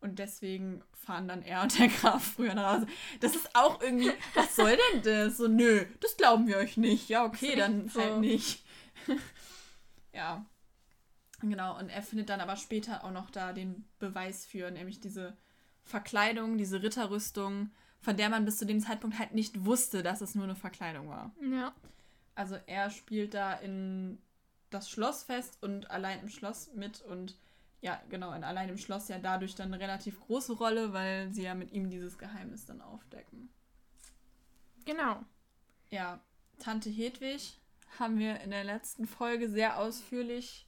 [0.00, 2.86] Und deswegen fahren dann er und der Graf früher nach Hause.
[3.20, 5.36] Das ist auch irgendwie, was soll denn das?
[5.36, 7.10] So, nö, das glauben wir euch nicht.
[7.10, 8.00] Ja, okay, dann so.
[8.00, 8.64] halt nicht.
[11.42, 15.36] Genau, und er findet dann aber später auch noch da den Beweis für, nämlich diese
[15.82, 20.34] Verkleidung, diese Ritterrüstung, von der man bis zu dem Zeitpunkt halt nicht wusste, dass es
[20.34, 21.32] nur eine Verkleidung war.
[21.40, 21.74] Ja.
[22.34, 24.18] Also er spielt da in
[24.70, 27.36] das Schloss fest und allein im Schloss mit und
[27.82, 31.42] ja, genau, in allein im Schloss ja dadurch dann eine relativ große Rolle, weil sie
[31.42, 33.48] ja mit ihm dieses Geheimnis dann aufdecken.
[34.84, 35.24] Genau.
[35.90, 36.20] Ja,
[36.58, 37.58] Tante Hedwig
[37.98, 40.66] haben wir in der letzten Folge sehr ausführlich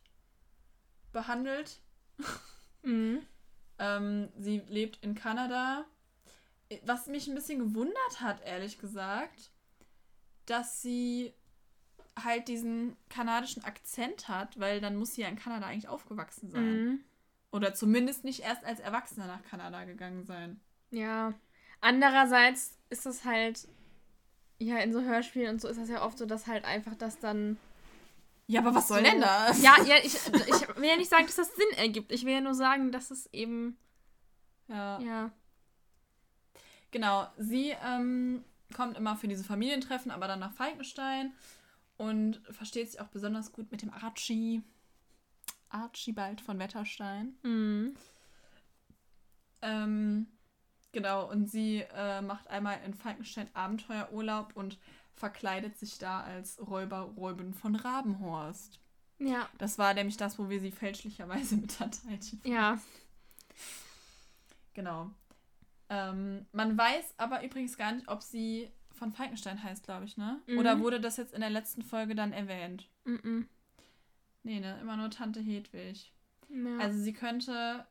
[1.12, 1.80] behandelt.
[2.84, 3.24] Mhm.
[3.78, 5.84] ähm, sie lebt in Kanada.
[6.84, 9.52] Was mich ein bisschen gewundert hat, ehrlich gesagt,
[10.46, 11.32] dass sie
[12.20, 16.84] halt diesen kanadischen Akzent hat, weil dann muss sie ja in Kanada eigentlich aufgewachsen sein.
[16.84, 17.04] Mhm.
[17.52, 20.60] Oder zumindest nicht erst als Erwachsener nach Kanada gegangen sein.
[20.90, 21.34] Ja.
[21.80, 23.68] Andererseits ist das halt,
[24.58, 27.18] ja, in so Hörspielen und so ist das ja oft so, dass halt einfach das
[27.18, 27.58] dann.
[28.46, 29.62] Ja, aber was soll so, denn das?
[29.62, 32.12] Ja, ja, ich, ich will ja nicht sagen, dass das Sinn ergibt.
[32.12, 33.78] Ich will ja nur sagen, dass es eben.
[34.68, 35.00] Ja.
[35.00, 35.30] Ja.
[36.90, 41.32] Genau, sie ähm, kommt immer für diese Familientreffen, aber dann nach Falkenstein
[41.96, 44.62] und versteht sich auch besonders gut mit dem Archie.
[45.70, 47.34] Archibald von Wetterstein.
[47.42, 47.94] Mhm.
[49.62, 50.26] Ähm,
[50.92, 54.78] genau, und sie äh, macht einmal in Falkenstein Abenteuerurlaub und
[55.14, 58.80] verkleidet sich da als Räuber Räuben von Rabenhorst.
[59.18, 59.48] Ja.
[59.58, 62.40] Das war nämlich das, wo wir sie fälschlicherweise mit Tanteichen.
[62.44, 62.80] Ja.
[64.74, 65.10] Genau.
[65.88, 70.40] Ähm, man weiß aber übrigens gar nicht, ob sie von Falkenstein heißt, glaube ich, ne?
[70.46, 70.58] Mhm.
[70.58, 72.88] Oder wurde das jetzt in der letzten Folge dann erwähnt?
[73.04, 73.48] Mhm.
[74.42, 74.78] Nee, ne?
[74.80, 76.12] Immer nur Tante Hedwig.
[76.48, 76.78] Ja.
[76.78, 77.86] Also sie könnte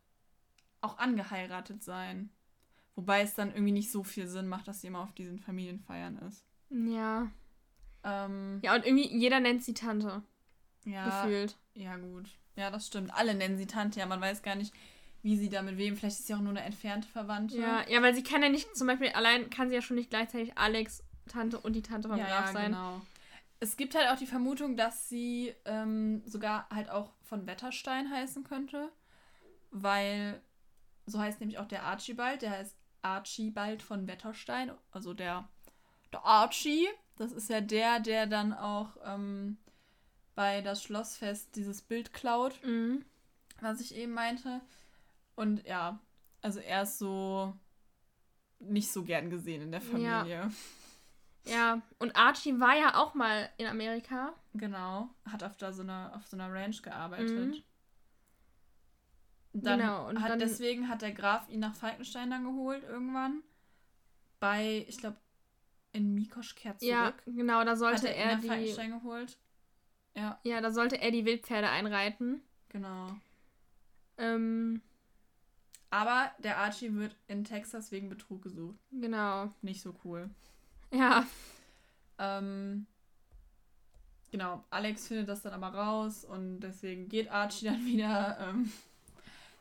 [0.82, 2.30] auch angeheiratet sein.
[2.96, 6.18] Wobei es dann irgendwie nicht so viel Sinn macht, dass sie immer auf diesen Familienfeiern
[6.20, 6.46] ist.
[6.72, 7.32] Ja.
[8.04, 10.24] Ähm, ja, und irgendwie jeder nennt sie Tante.
[10.86, 11.24] Ja.
[11.24, 11.58] Gefühlt.
[11.74, 12.30] Ja, gut.
[12.56, 13.14] Ja, das stimmt.
[13.14, 14.00] Alle nennen sie Tante.
[14.00, 14.74] Ja, man weiß gar nicht,
[15.22, 15.96] wie sie da mit wem.
[15.96, 17.58] Vielleicht ist sie auch nur eine entfernte Verwandte.
[17.58, 20.10] Ja, ja, weil sie kann ja nicht, zum Beispiel allein kann sie ja schon nicht
[20.10, 22.72] gleichzeitig Alex Tante und die Tante vom ja, Graf ja, sein.
[22.72, 23.02] Genau.
[23.60, 28.44] Es gibt halt auch die Vermutung, dass sie ähm, sogar halt auch von Wetterstein heißen
[28.44, 28.92] könnte,
[29.70, 30.42] weil
[31.06, 35.48] so heißt nämlich auch der Archibald, der heißt Archibald von Wetterstein, also der,
[36.12, 36.88] der Archie.
[37.18, 39.58] Das ist ja der, der dann auch ähm,
[40.36, 43.06] bei das Schlossfest dieses Bild klaut, mhm.
[43.60, 44.62] was ich eben meinte.
[45.36, 46.00] Und ja,
[46.42, 47.54] also er ist so
[48.60, 50.28] nicht so gern gesehen in der Familie.
[50.28, 50.52] Ja.
[51.46, 54.34] Ja, und Archie war ja auch mal in Amerika.
[54.54, 57.56] Genau, hat auf, da so einer, auf so einer Ranch gearbeitet.
[57.56, 57.64] Mhm.
[59.54, 63.42] Dann genau, und hat, dann, deswegen hat der Graf ihn nach Falkenstein dann geholt irgendwann.
[64.40, 65.18] Bei, ich glaube,
[65.94, 66.92] in Mikoschkehrt zurück.
[66.92, 68.48] Ja, genau, da sollte er, er die...
[68.48, 69.38] Falkenstein geholt.
[70.16, 70.40] Ja.
[70.44, 72.42] Ja, da sollte er die Wildpferde einreiten.
[72.70, 73.08] Genau.
[74.18, 74.82] Ähm,
[75.90, 78.80] Aber der Archie wird in Texas wegen Betrug gesucht.
[78.92, 79.54] Genau.
[79.62, 80.30] Nicht so cool.
[80.92, 81.26] Ja.
[82.18, 82.86] Ähm,
[84.32, 88.38] genau, Alex findet das dann aber raus und deswegen geht Archie dann wieder.
[88.40, 88.72] Ähm,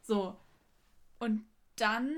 [0.03, 0.37] so.
[1.19, 1.45] Und
[1.77, 2.15] dann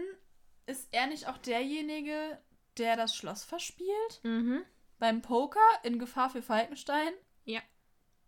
[0.67, 2.39] ist er nicht auch derjenige,
[2.79, 4.21] der das Schloss verspielt?
[4.23, 4.65] Mhm.
[4.99, 7.13] Beim Poker in Gefahr für Falkenstein?
[7.45, 7.61] Ja.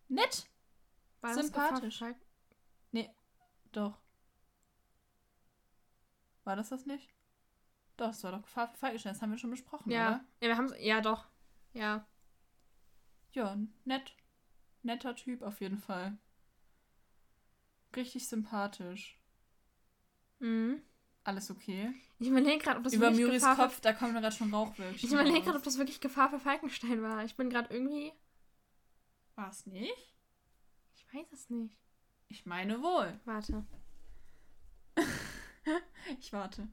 [0.09, 0.47] Nett.
[1.21, 2.01] War Sympathisch.
[2.01, 2.15] Das
[2.91, 3.11] nee,
[3.73, 3.99] doch.
[6.45, 7.09] War das das nicht?
[7.97, 10.09] Doch, das war doch Gefahr für Falkenstein, das haben wir schon besprochen, ja.
[10.09, 10.25] oder?
[10.41, 11.27] Ja, wir haben ja doch.
[11.73, 12.07] Ja.
[13.33, 14.15] Ja, nett.
[14.83, 16.19] Netter Typ auf jeden Fall.
[17.97, 19.19] Richtig sympathisch.
[20.41, 20.83] Mhm.
[21.25, 21.93] Alles okay?
[22.19, 25.09] Ich überlege gerade, ob das Über wirklich Muris Gefahr Kopf, da kommt gerade schon Rauchwölkchen.
[25.09, 27.25] Ich überlege gerade, ob das wirklich Gefahr für Falkenstein war.
[27.25, 28.13] Ich bin gerade irgendwie.
[29.35, 30.15] War es nicht?
[30.95, 31.77] Ich weiß es nicht.
[32.29, 33.19] Ich meine wohl.
[33.25, 33.65] Warte.
[36.21, 36.69] ich warte.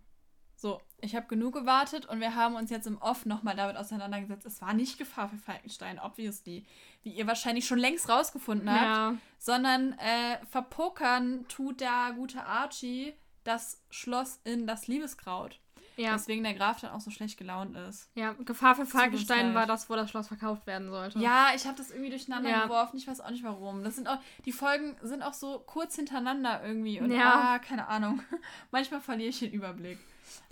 [0.55, 4.45] So, ich habe genug gewartet und wir haben uns jetzt im Off nochmal damit auseinandergesetzt.
[4.45, 6.67] Es war nicht Gefahr für Falkenstein, obviously,
[7.01, 9.15] wie ihr wahrscheinlich schon längst rausgefunden habt, ja.
[9.39, 15.59] sondern äh, verpokern tut der gute Archie das Schloss in das Liebeskraut.
[15.97, 16.13] Ja.
[16.13, 18.09] Deswegen der Graf dann auch so schlecht gelaunt ist.
[18.15, 21.19] Ja, Gefahr für Falkenstein war das, wo das Schloss verkauft werden sollte.
[21.19, 22.63] Ja, ich habe das irgendwie durcheinander ja.
[22.63, 22.97] geworfen.
[22.97, 23.83] Ich weiß auch nicht warum.
[23.83, 26.99] Das sind auch, die Folgen sind auch so kurz hintereinander irgendwie.
[26.99, 27.53] Und ja.
[27.53, 28.21] ah, keine Ahnung.
[28.71, 29.99] Manchmal verliere ich den Überblick.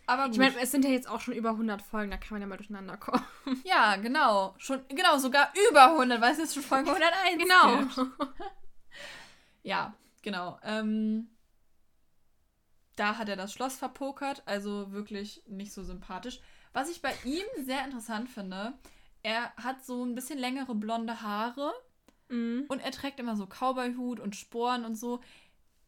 [0.06, 0.34] Aber gut.
[0.34, 2.47] Ich meine, es sind ja jetzt auch schon über 100 Folgen, da kann man ja
[2.47, 3.23] mal durcheinander kommen.
[3.63, 4.54] Ja, genau.
[4.58, 8.08] Schon, genau, sogar über 100, weil es ist schon Folge 101 Genau.
[9.63, 10.60] ja, genau.
[10.63, 11.30] Ähm,
[12.99, 16.39] da hat er das Schloss verpokert, also wirklich nicht so sympathisch.
[16.73, 18.73] Was ich bei ihm sehr interessant finde,
[19.23, 21.71] er hat so ein bisschen längere blonde Haare
[22.27, 22.65] mhm.
[22.67, 25.21] und er trägt immer so Cowboyhut und Sporen und so.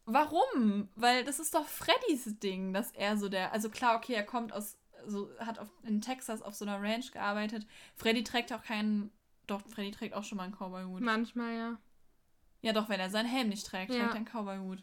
[0.04, 0.88] Warum?
[0.96, 3.52] Weil das ist doch Freddys Ding, dass er so der.
[3.52, 4.78] Also klar, okay, er kommt aus.
[5.06, 7.66] So, hat auf, in Texas auf so einer Ranch gearbeitet.
[7.96, 9.10] Freddy trägt auch keinen.
[9.48, 11.00] Doch, Freddy trägt auch schon mal einen Cowboy-Hut.
[11.00, 11.78] Manchmal, ja.
[12.62, 13.98] Ja, doch, wenn er seinen Helm nicht trägt, ja.
[13.98, 14.82] trägt er einen Cowboy-Hut.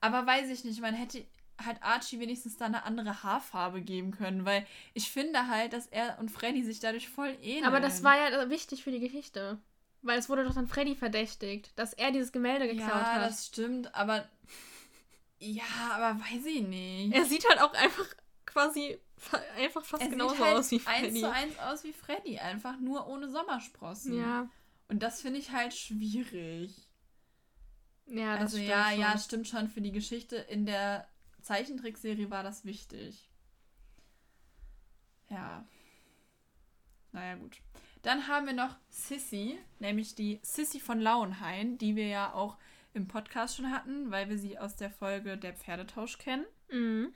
[0.00, 1.24] Aber weiß ich nicht, man hätte
[1.62, 6.18] halt Archie wenigstens da eine andere Haarfarbe geben können, weil ich finde halt, dass er
[6.18, 7.64] und Freddy sich dadurch voll ähneln.
[7.64, 9.58] Aber das war ja wichtig für die Geschichte.
[10.02, 13.22] Weil es wurde doch dann Freddy verdächtigt, dass er dieses Gemälde geklaut ja, hat.
[13.22, 14.28] Ja, das stimmt, aber.
[15.38, 17.14] Ja, aber weiß ich nicht.
[17.14, 18.06] Er sieht halt auch einfach
[18.44, 18.98] quasi
[19.56, 21.06] einfach fast er genauso halt aus wie Freddy.
[21.06, 24.18] Eins zu eins aus wie Freddy, einfach nur ohne Sommersprossen.
[24.18, 24.48] Ja.
[24.88, 26.76] Und das finde ich halt schwierig.
[28.06, 29.00] Ja, das also stimmt ja, schon.
[29.00, 29.68] ja, stimmt schon.
[29.68, 31.08] Für die Geschichte in der
[31.44, 33.28] Zeichentrickserie war das wichtig.
[35.28, 35.66] Ja.
[37.12, 37.60] Naja, gut.
[38.02, 42.56] Dann haben wir noch Sissy, nämlich die Sissy von Lauenhain, die wir ja auch
[42.92, 46.46] im Podcast schon hatten, weil wir sie aus der Folge Der Pferdetausch kennen.
[46.70, 47.14] Mhm.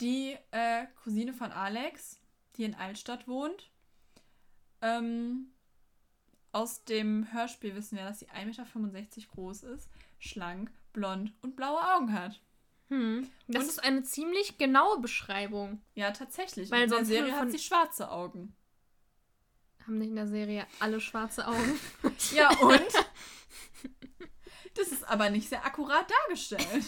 [0.00, 2.20] Die äh, Cousine von Alex,
[2.56, 3.70] die in Altstadt wohnt.
[4.82, 5.52] Ähm,
[6.52, 11.80] aus dem Hörspiel wissen wir, dass sie 1,65 Meter groß ist, schlank, blond und blaue
[11.94, 12.40] Augen hat.
[12.90, 13.30] Hm.
[13.48, 15.80] Das und ist eine ziemlich genaue Beschreibung.
[15.94, 16.70] Ja, tatsächlich.
[16.70, 18.54] Weil in der Serie hat sie schwarze Augen
[19.90, 21.80] haben nicht in der Serie alle schwarze Augen.
[22.32, 22.80] ja, und?
[24.74, 26.84] Das ist aber nicht sehr akkurat dargestellt.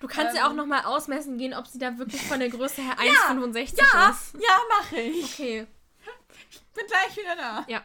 [0.00, 2.80] Du kannst ähm, ja auch nochmal ausmessen gehen, ob sie da wirklich von der Größe
[2.80, 4.34] her 1,65 ja, ist.
[4.34, 5.24] Ja, mache ich.
[5.24, 5.66] Okay.
[6.50, 7.64] Ich bin gleich wieder da.
[7.68, 7.82] Ja.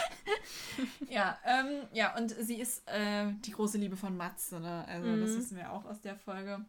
[1.08, 4.84] ja, ähm, ja, und sie ist äh, die große Liebe von Matze, ne?
[4.88, 5.20] Also, mhm.
[5.20, 6.64] das wissen wir auch aus der Folge.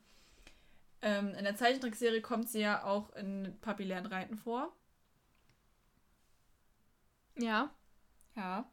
[1.02, 4.74] Ähm, in der Zeichentrickserie kommt sie ja auch in Papi lernt reiten vor.
[7.38, 7.72] Ja.
[8.36, 8.70] Ja.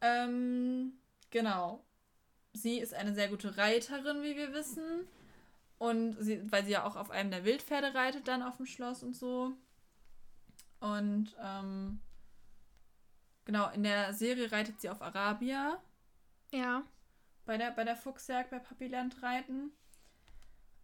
[0.00, 0.94] Ähm,
[1.30, 1.84] genau.
[2.52, 5.06] Sie ist eine sehr gute Reiterin, wie wir wissen.
[5.78, 9.02] Und sie, weil sie ja auch auf einem der Wildpferde reitet, dann auf dem Schloss
[9.02, 9.52] und so.
[10.80, 12.00] Und ähm,
[13.44, 15.80] genau, in der Serie reitet sie auf Arabia.
[16.52, 16.82] Ja.
[17.44, 19.72] Bei der, bei der Fuchsjagd bei Papiland reiten.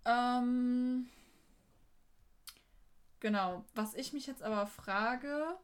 [0.05, 1.09] Ähm,
[3.21, 3.65] genau.
[3.75, 5.57] Was ich mich jetzt aber frage,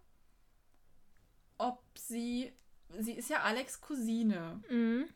[1.59, 2.53] ob sie.
[2.99, 4.63] Sie ist ja Alex Cousine.
[4.71, 5.09] Mhm.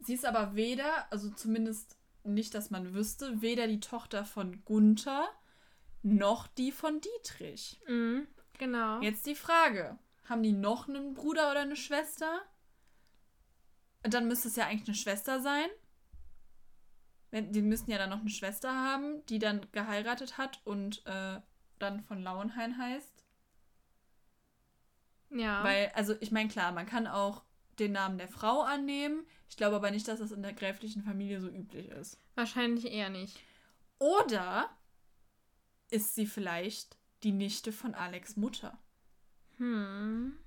[0.00, 5.28] Sie ist aber weder, also zumindest nicht, dass man wüsste, weder die Tochter von Gunther
[6.02, 7.80] noch die von Dietrich.
[7.86, 8.26] Mhm,
[8.58, 9.00] genau.
[9.00, 9.98] Jetzt die Frage:
[10.32, 12.40] Haben die noch einen Bruder oder eine Schwester?
[14.02, 15.68] Dann müsste es ja eigentlich eine Schwester sein.
[17.32, 21.38] Die müssten ja dann noch eine Schwester haben, die dann geheiratet hat und äh,
[21.78, 23.26] dann von Lauenhain heißt.
[25.28, 25.62] Ja.
[25.64, 27.44] Weil, also ich meine, klar, man kann auch
[27.78, 29.26] den Namen der Frau annehmen.
[29.50, 32.18] Ich glaube aber nicht, dass das in der gräflichen Familie so üblich ist.
[32.36, 33.38] Wahrscheinlich eher nicht.
[33.98, 34.70] Oder
[35.90, 38.78] ist sie vielleicht die Nichte von Alex Mutter?
[39.58, 40.38] Hm.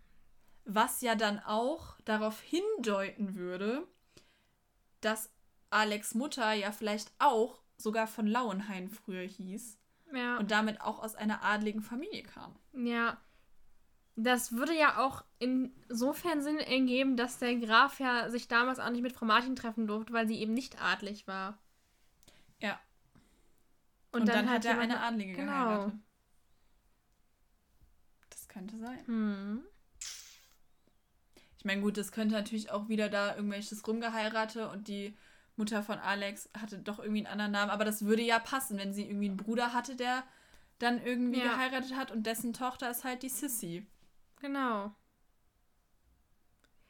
[0.65, 3.87] Was ja dann auch darauf hindeuten würde,
[5.01, 5.31] dass
[5.69, 9.77] Alex Mutter ja vielleicht auch sogar von Lauenhain früher hieß.
[10.13, 10.37] Ja.
[10.37, 12.55] Und damit auch aus einer adligen Familie kam.
[12.73, 13.17] Ja,
[14.15, 19.01] das würde ja auch insofern Sinn ergeben, dass der Graf ja sich damals auch nicht
[19.01, 21.57] mit Frau Martin treffen durfte, weil sie eben nicht adlig war.
[22.59, 22.79] Ja.
[24.11, 25.51] Und, und dann, dann, hat er eine Adlige genau.
[25.51, 25.99] geheiratet.
[28.55, 29.05] Könnte sein.
[29.07, 29.63] Hm.
[31.57, 35.13] Ich meine, gut, das könnte natürlich auch wieder da irgendwelches rumgeheiratet und die
[35.57, 38.93] Mutter von Alex hatte doch irgendwie einen anderen Namen, aber das würde ja passen, wenn
[38.93, 40.23] sie irgendwie einen Bruder hatte, der
[40.79, 41.51] dann irgendwie ja.
[41.51, 43.85] geheiratet hat und dessen Tochter ist halt die Sissy.
[44.39, 44.95] Genau.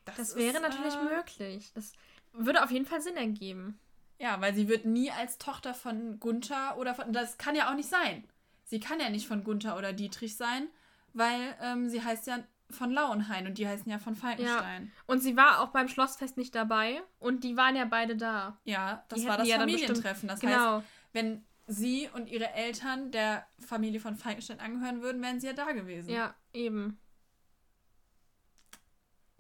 [0.03, 1.71] Das, das wäre ist, natürlich äh, möglich.
[1.73, 1.93] Das
[2.31, 3.79] würde auf jeden Fall Sinn ergeben.
[4.19, 7.11] Ja, weil sie wird nie als Tochter von Gunther oder von.
[7.11, 8.23] Das kann ja auch nicht sein.
[8.65, 10.67] Sie kann ja nicht von Gunther oder Dietrich sein,
[11.15, 14.85] weil ähm, sie heißt ja von Lauenhain und die heißen ja von Falkenstein.
[14.85, 15.03] Ja.
[15.05, 18.59] Und sie war auch beim Schlossfest nicht dabei und die waren ja beide da.
[18.63, 20.27] Ja, das die war das Familientreffen.
[20.27, 20.77] Das genau.
[20.77, 25.53] heißt, wenn sie und ihre Eltern der Familie von Falkenstein angehören würden, wären sie ja
[25.53, 26.09] da gewesen.
[26.09, 26.99] Ja, eben.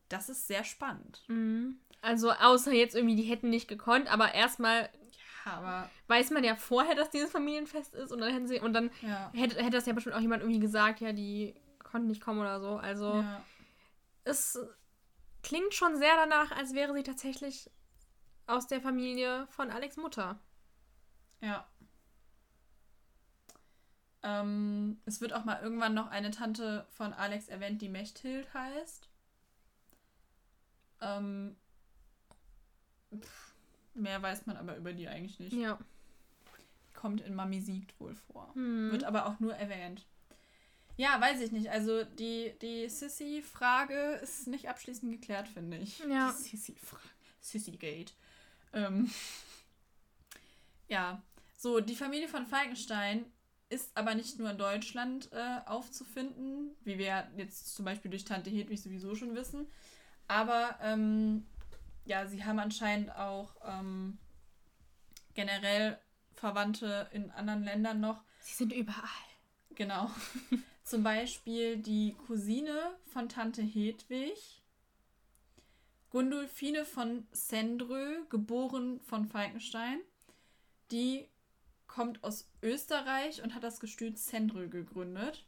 [0.09, 1.23] Das ist sehr spannend.
[1.27, 1.79] Mhm.
[2.01, 4.89] Also außer jetzt irgendwie, die hätten nicht gekonnt, aber erstmal
[5.45, 8.73] ja, aber weiß man ja vorher, dass dieses Familienfest ist und dann hätten sie und
[8.73, 9.31] dann ja.
[9.33, 11.55] hätte, hätte das ja bestimmt auch jemand irgendwie gesagt, ja, die
[11.95, 12.75] konnten nicht kommen oder so.
[12.75, 13.41] Also ja.
[14.25, 14.59] es
[15.43, 17.71] klingt schon sehr danach, als wäre sie tatsächlich
[18.47, 20.37] aus der Familie von Alex Mutter.
[21.39, 21.65] Ja.
[24.23, 29.07] Ähm, es wird auch mal irgendwann noch eine Tante von Alex erwähnt, die Mechthild heißt.
[30.99, 31.55] Ähm,
[33.17, 33.53] pff,
[33.93, 35.53] mehr weiß man aber über die eigentlich nicht.
[35.53, 35.79] Ja.
[36.93, 38.53] Kommt in Mami siegt wohl vor.
[38.53, 38.91] Hm.
[38.91, 40.05] Wird aber auch nur erwähnt.
[40.97, 41.69] Ja, weiß ich nicht.
[41.69, 45.99] Also die, die Sissy-Frage ist nicht abschließend geklärt, finde ich.
[45.99, 46.31] Ja.
[46.31, 47.03] Die Sissy-Frage.
[47.41, 48.13] Sissy-Gate.
[48.73, 49.11] Ähm.
[50.87, 51.21] ja.
[51.57, 53.25] So, die Familie von Falkenstein
[53.69, 58.49] ist aber nicht nur in Deutschland äh, aufzufinden, wie wir jetzt zum Beispiel durch Tante
[58.49, 59.67] Hedwig sowieso schon wissen.
[60.27, 61.45] Aber ähm,
[62.05, 64.17] ja, sie haben anscheinend auch ähm,
[65.33, 65.99] generell
[66.35, 68.21] Verwandte in anderen Ländern noch.
[68.39, 69.01] Sie sind überall.
[69.75, 70.09] Genau.
[70.85, 74.61] Zum Beispiel die Cousine von Tante Hedwig,
[76.11, 79.99] Gundolfine von Sendrö, geboren von Falkenstein.
[80.91, 81.27] Die
[81.87, 85.47] kommt aus Österreich und hat das Gestüt Sendrö gegründet.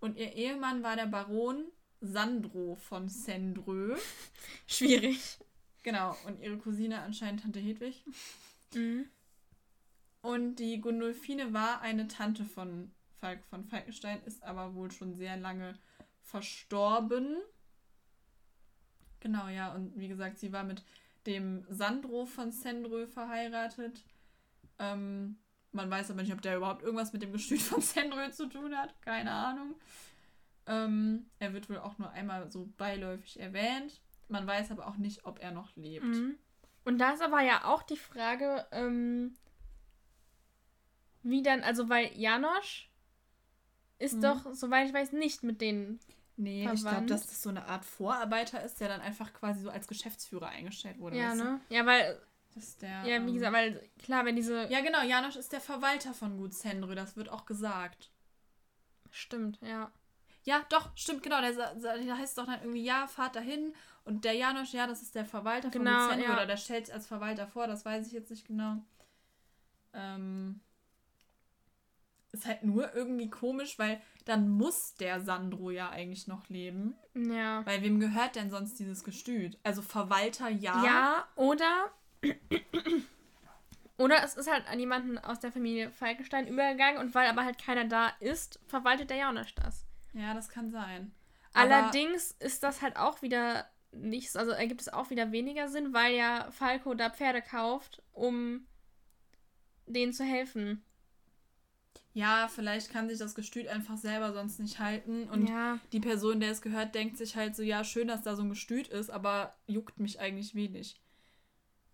[0.00, 1.64] Und ihr Ehemann war der Baron
[2.02, 3.96] Sandro von Sendrö.
[4.66, 5.38] Schwierig.
[5.82, 8.04] Genau, und ihre Cousine anscheinend Tante Hedwig.
[8.74, 9.08] Mhm.
[10.20, 15.36] Und die Gundolfine war eine Tante von Falk von Falkenstein ist aber wohl schon sehr
[15.36, 15.78] lange
[16.22, 17.36] verstorben.
[19.20, 20.82] Genau, ja, und wie gesagt, sie war mit
[21.26, 24.04] dem Sandro von Sendrö verheiratet.
[24.78, 25.38] Ähm,
[25.72, 28.76] man weiß aber nicht, ob der überhaupt irgendwas mit dem Gestüt von Sendrö zu tun
[28.76, 29.00] hat.
[29.02, 29.74] Keine Ahnung.
[30.66, 34.00] Ähm, er wird wohl auch nur einmal so beiläufig erwähnt.
[34.28, 36.04] Man weiß aber auch nicht, ob er noch lebt.
[36.04, 36.38] Mhm.
[36.84, 39.34] Und da ist aber ja auch die Frage, ähm,
[41.22, 42.87] wie dann, also weil Janosch
[43.98, 44.22] ist mhm.
[44.22, 46.00] doch, soweit ich weiß, nicht mit denen.
[46.36, 46.78] Nee, verwandt.
[46.78, 49.88] ich glaube, dass das so eine Art Vorarbeiter ist, der dann einfach quasi so als
[49.88, 51.16] Geschäftsführer eingestellt wurde.
[51.16, 51.60] Ja, ne?
[51.68, 52.20] Ja, weil.
[52.54, 53.04] Das ist der.
[53.04, 54.70] Ja, wie ähm, gesagt, weil klar, wenn diese.
[54.70, 58.10] Ja, genau, Janosch ist der Verwalter von Gut Sendrö, das wird auch gesagt.
[59.10, 59.90] Stimmt, ja.
[60.44, 61.40] Ja, doch, stimmt, genau.
[61.40, 63.74] Der, der heißt doch dann irgendwie, ja, fahrt dahin.
[64.04, 66.28] Und der Janosch, ja, das ist der Verwalter genau, von Gut Sendrö.
[66.28, 66.34] Ja.
[66.34, 68.76] Oder der stellt sich als Verwalter vor, das weiß ich jetzt nicht genau.
[69.92, 70.60] Ähm
[72.38, 76.94] ist halt nur irgendwie komisch, weil dann muss der Sandro ja eigentlich noch leben.
[77.14, 77.64] Ja.
[77.66, 79.58] Weil wem gehört denn sonst dieses Gestüt?
[79.62, 80.84] Also Verwalter ja.
[80.84, 81.90] Ja, oder.
[83.98, 87.62] oder es ist halt an jemanden aus der Familie Falkenstein übergegangen und weil aber halt
[87.62, 89.84] keiner da ist, verwaltet der Jaunasch das.
[90.12, 91.12] Ja, das kann sein.
[91.54, 95.94] Aber Allerdings ist das halt auch wieder nichts, also ergibt es auch wieder weniger Sinn,
[95.94, 98.66] weil ja Falco da Pferde kauft, um
[99.86, 100.84] denen zu helfen
[102.14, 105.28] ja, vielleicht kann sich das Gestüt einfach selber sonst nicht halten.
[105.28, 105.78] Und ja.
[105.92, 108.48] die Person, der es gehört, denkt sich halt so, ja, schön, dass da so ein
[108.48, 111.00] Gestüt ist, aber juckt mich eigentlich wenig.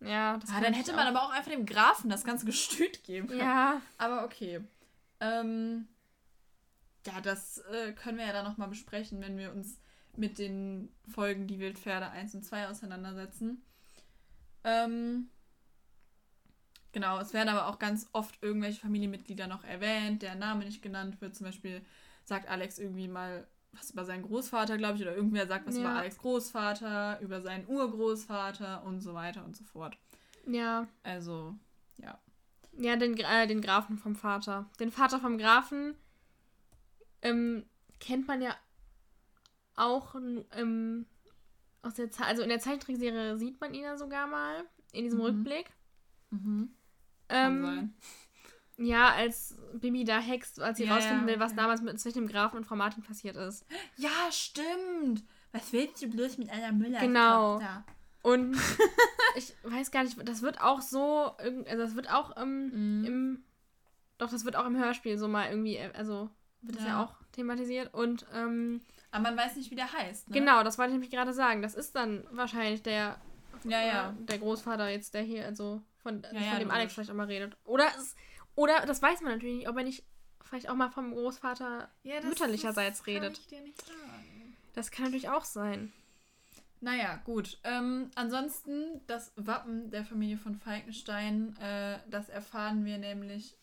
[0.01, 3.29] Ja, das ah, Dann hätte man aber auch einfach dem Grafen das ganze Gestüt geben
[3.29, 3.41] können.
[3.41, 3.81] Ja.
[3.99, 4.61] Aber okay.
[5.21, 5.89] Ähm,
[7.07, 9.79] ja, das äh, können wir ja dann nochmal besprechen, wenn wir uns
[10.17, 13.63] mit den Folgen Die Wildpferde 1 und 2 auseinandersetzen.
[14.65, 15.29] Ähm,
[16.95, 21.21] Genau, es werden aber auch ganz oft irgendwelche Familienmitglieder noch erwähnt, der Name nicht genannt
[21.21, 21.35] wird.
[21.35, 21.83] Zum Beispiel
[22.25, 25.81] sagt Alex irgendwie mal was über seinen Großvater, glaube ich, oder irgendwer sagt was ja.
[25.81, 29.99] über Alex Großvater, über seinen Urgroßvater und so weiter und so fort.
[30.47, 30.87] Ja.
[31.03, 31.57] Also,
[31.97, 32.17] ja.
[32.79, 34.71] Ja, den, äh, den Grafen vom Vater.
[34.79, 35.97] Den Vater vom Grafen
[37.23, 37.65] ähm,
[37.99, 38.55] kennt man ja
[39.75, 41.07] auch ähm,
[41.83, 45.19] aus der Ze also in der Zeichentrickserie sieht man ihn ja sogar mal in diesem
[45.19, 45.25] mhm.
[45.25, 45.73] Rückblick.
[46.31, 46.73] Mhm.
[47.29, 47.95] Ähm,
[48.77, 51.59] Ja, als Bibi da hext, als sie ja, rausfinden will, was ja.
[51.59, 53.65] damals mit, zwischen dem Grafen und Frau Martin passiert ist.
[53.97, 55.23] Ja, stimmt.
[55.53, 56.99] Was willst du bloß mit einer Müller?
[56.99, 57.61] Genau.
[58.23, 58.57] Und
[59.37, 63.05] ich weiß gar nicht, das wird auch so, also das wird auch ähm, mhm.
[63.05, 63.45] im,
[64.19, 66.31] doch, das wird auch im Hörspiel so mal irgendwie, also
[66.63, 70.31] wird das ja, ja auch thematisiert und, ähm, Aber man weiß nicht, wie der heißt,
[70.31, 70.39] ne?
[70.39, 71.61] Genau, das wollte ich nämlich gerade sagen.
[71.61, 73.21] Das ist dann wahrscheinlich der,
[73.65, 74.15] ja, ja.
[74.19, 77.57] der Großvater jetzt, der hier, also von, ja, von dem Alex vielleicht auch mal redet.
[77.65, 78.15] Oder es
[78.55, 80.05] oder das weiß man natürlich nicht, ob er nicht
[80.43, 83.35] vielleicht auch mal vom Großvater ja, das, mütterlicherseits das redet.
[83.35, 84.57] Kann ich dir nicht sagen.
[84.75, 85.93] Das kann natürlich auch sein.
[86.81, 87.59] Naja, gut.
[87.65, 93.57] Ähm, ansonsten das Wappen der Familie von Falkenstein, äh, das erfahren wir nämlich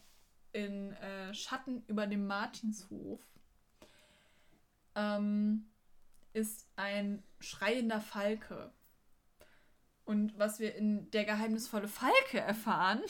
[0.53, 3.19] in äh, Schatten über dem Martinshof.
[4.95, 5.67] Ähm,
[6.33, 8.71] ist ein schreiender Falke.
[10.05, 13.01] Und was wir in der geheimnisvolle Falke erfahren,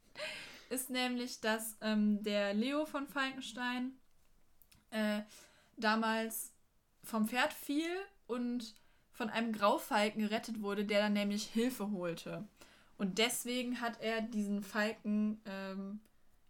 [0.70, 3.92] ist nämlich, dass ähm, der Leo von Falkenstein
[4.90, 5.22] äh,
[5.76, 6.52] damals
[7.02, 7.90] vom Pferd fiel
[8.26, 8.74] und
[9.12, 12.46] von einem Graufalken gerettet wurde, der dann nämlich Hilfe holte.
[12.96, 16.00] Und deswegen hat er diesen Falken ähm,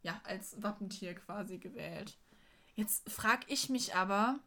[0.02, 2.18] ja, als Wappentier quasi gewählt.
[2.74, 4.38] Jetzt frage ich mich aber,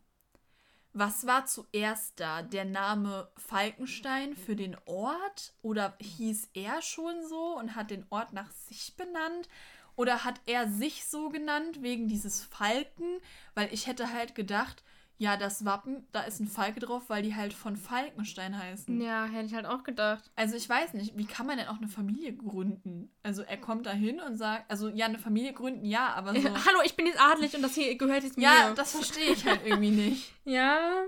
[0.97, 2.41] was war zuerst da?
[2.41, 5.53] Der Name Falkenstein für den Ort?
[5.61, 9.47] Oder hieß er schon so und hat den Ort nach sich benannt?
[9.95, 13.19] Oder hat er sich so genannt wegen dieses Falken?
[13.53, 14.83] Weil ich hätte halt gedacht,
[15.19, 19.01] ja, das Wappen, da ist ein Falke drauf, weil die halt von Falkenstein heißen.
[19.01, 20.31] Ja, hätte ich halt auch gedacht.
[20.35, 23.09] Also ich weiß nicht, wie kann man denn auch eine Familie gründen?
[23.23, 26.47] Also er kommt da hin und sagt, also ja, eine Familie gründen, ja, aber so.
[26.65, 28.43] Hallo, ich bin jetzt adelig und das hier gehört jetzt mir.
[28.43, 30.33] Ja, das verstehe ich halt irgendwie nicht.
[30.45, 31.03] ja,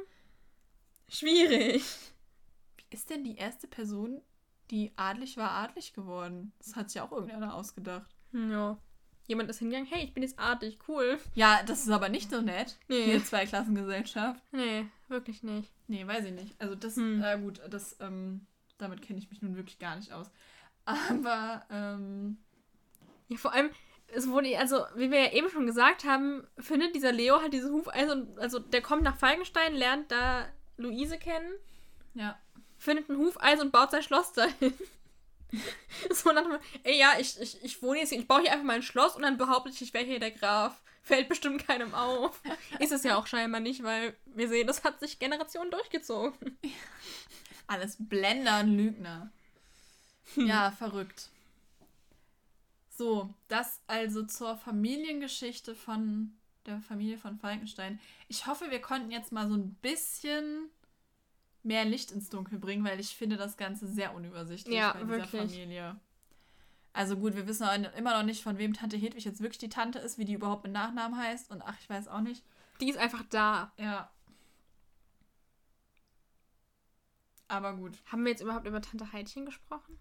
[1.07, 1.83] schwierig.
[2.77, 4.21] Wie ist denn die erste Person,
[4.71, 6.51] die adelig war, adelig geworden?
[6.57, 8.15] Das hat sich auch irgendeiner ausgedacht.
[8.31, 8.79] Ja.
[9.29, 11.19] Jemand ist hingegangen, hey, ich bin jetzt artig, cool.
[11.35, 12.79] Ja, das ist aber nicht so nett.
[12.87, 13.03] Nee.
[13.03, 14.41] Hier zwei Klassengesellschaft.
[14.51, 15.71] Nee, wirklich nicht.
[15.87, 16.59] Nee, weiß ich nicht.
[16.59, 17.21] Also das, hm.
[17.21, 18.47] äh, gut, das, ähm,
[18.79, 20.31] damit kenne ich mich nun wirklich gar nicht aus.
[20.85, 22.37] Aber, ähm.
[23.27, 23.69] Ja, vor allem,
[24.07, 27.71] es wurde, also, wie wir ja eben schon gesagt haben, findet dieser Leo halt diese
[27.71, 31.51] Hufeisen, also der kommt nach Falkenstein, lernt da Luise kennen.
[32.15, 32.35] Ja.
[32.79, 34.73] Findet ein Hufeisen und baut sein Schloss dahin.
[36.11, 38.65] so nach dem, ey, ja, ich, ich, ich wohne jetzt hier, ich baue hier einfach
[38.65, 40.81] mal ein Schloss und dann behaupte ich, ich wäre hier der Graf.
[41.01, 42.41] Fällt bestimmt keinem auf.
[42.79, 46.57] Ist es ja auch scheinbar nicht, weil wir sehen, das hat sich Generationen durchgezogen.
[47.67, 49.31] Alles Blender und Lügner.
[50.35, 50.47] Hm.
[50.47, 51.29] Ja, verrückt.
[52.89, 57.99] So, das also zur Familiengeschichte von der Familie von Falkenstein.
[58.27, 60.69] Ich hoffe, wir konnten jetzt mal so ein bisschen
[61.63, 65.09] mehr Licht ins Dunkel bringen, weil ich finde das Ganze sehr unübersichtlich ja, bei dieser
[65.09, 65.51] wirklich.
[65.51, 65.99] Familie.
[66.93, 69.99] Also gut, wir wissen immer noch nicht, von wem Tante Hedwig jetzt wirklich die Tante
[69.99, 71.51] ist, wie die überhaupt mit Nachnamen heißt.
[71.51, 72.43] Und ach, ich weiß auch nicht.
[72.81, 73.71] Die ist einfach da.
[73.77, 74.09] Ja.
[77.47, 77.97] Aber gut.
[78.05, 79.99] Haben wir jetzt überhaupt über Tante Heidchen gesprochen?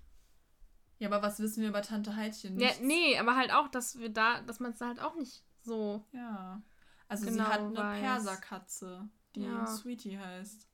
[0.99, 2.59] Ja, aber was wissen wir über Tante Heidchen?
[2.59, 6.05] Ja, nee, aber halt auch, dass wir da, dass man es halt auch nicht so.
[6.13, 6.63] Ja.
[7.09, 8.01] Also genau sie hat eine weiß.
[8.01, 9.67] Perserkatze, die ja.
[9.67, 10.68] Sweetie heißt.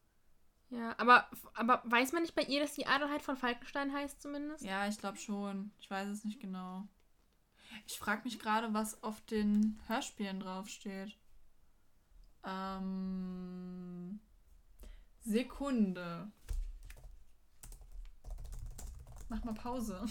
[0.75, 4.65] Ja, aber, aber weiß man nicht bei ihr, dass die Adelheid von Falkenstein heißt zumindest?
[4.65, 5.71] Ja, ich glaube schon.
[5.79, 6.89] Ich weiß es nicht genau.
[7.87, 11.17] Ich frage mich gerade, was auf den Hörspielen draufsteht.
[12.45, 14.19] Ähm,
[15.21, 16.31] Sekunde.
[19.29, 20.05] Mach mal Pause.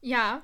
[0.00, 0.42] Ja.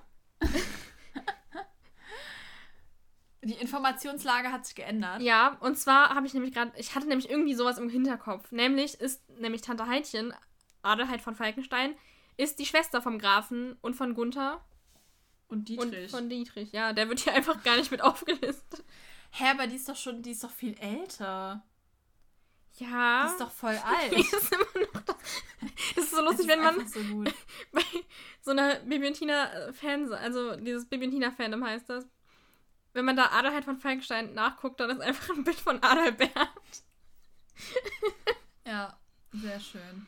[3.47, 5.23] Die Informationslage hat sich geändert.
[5.23, 8.51] Ja, und zwar habe ich nämlich gerade, ich hatte nämlich irgendwie sowas im Hinterkopf.
[8.51, 10.35] Nämlich ist nämlich Tante Heidchen,
[10.83, 11.95] Adelheid von Falkenstein,
[12.37, 14.65] ist die Schwester vom Grafen und von Gunther.
[15.47, 16.03] Und Dietrich.
[16.03, 16.93] Und von Dietrich, ja.
[16.93, 18.83] Der wird hier einfach gar nicht mit aufgelistet.
[19.31, 21.65] Hä, aber die ist doch schon, die ist doch viel älter.
[22.79, 23.27] Ja.
[23.27, 24.11] Die ist doch voll alt.
[24.11, 25.17] Die ist immer noch das.
[25.95, 27.01] das ist so lustig, ist wenn man so
[27.73, 27.83] bei
[28.43, 32.09] so einer Bibi Fan, also dieses Bibi Fandom heißt das,
[32.97, 36.33] wenn man da Adelheid von Falkenstein nachguckt, dann ist einfach ein Bild von Adalbert.
[38.67, 38.99] ja,
[39.33, 40.07] sehr schön.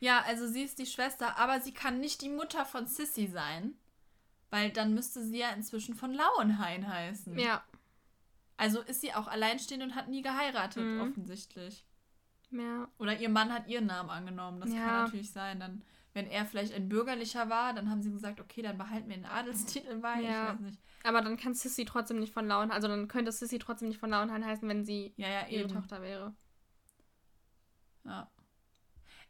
[0.00, 3.74] Ja, also sie ist die Schwester, aber sie kann nicht die Mutter von Sissy sein.
[4.48, 7.38] Weil dann müsste sie ja inzwischen von Lauenhain heißen.
[7.38, 7.62] Ja.
[8.56, 11.02] Also ist sie auch alleinstehend und hat nie geheiratet, mhm.
[11.02, 11.84] offensichtlich.
[12.50, 12.88] Ja.
[12.98, 14.60] Oder ihr Mann hat ihren Namen angenommen.
[14.60, 14.78] Das ja.
[14.78, 15.60] kann natürlich sein.
[15.60, 15.82] Dann
[16.14, 19.24] wenn er vielleicht ein bürgerlicher war, dann haben sie gesagt, okay, dann behalten wir den
[19.24, 20.20] Adelstitel bei.
[20.20, 20.44] Ja.
[20.44, 20.80] Ich weiß nicht.
[21.04, 24.10] Aber dann kann Sissy trotzdem nicht von Lauenhain, also dann könnte Sissy trotzdem nicht von
[24.10, 26.34] Lauenhain heißen, wenn sie ja, ja, ihre Tochter wäre.
[28.04, 28.30] Ja.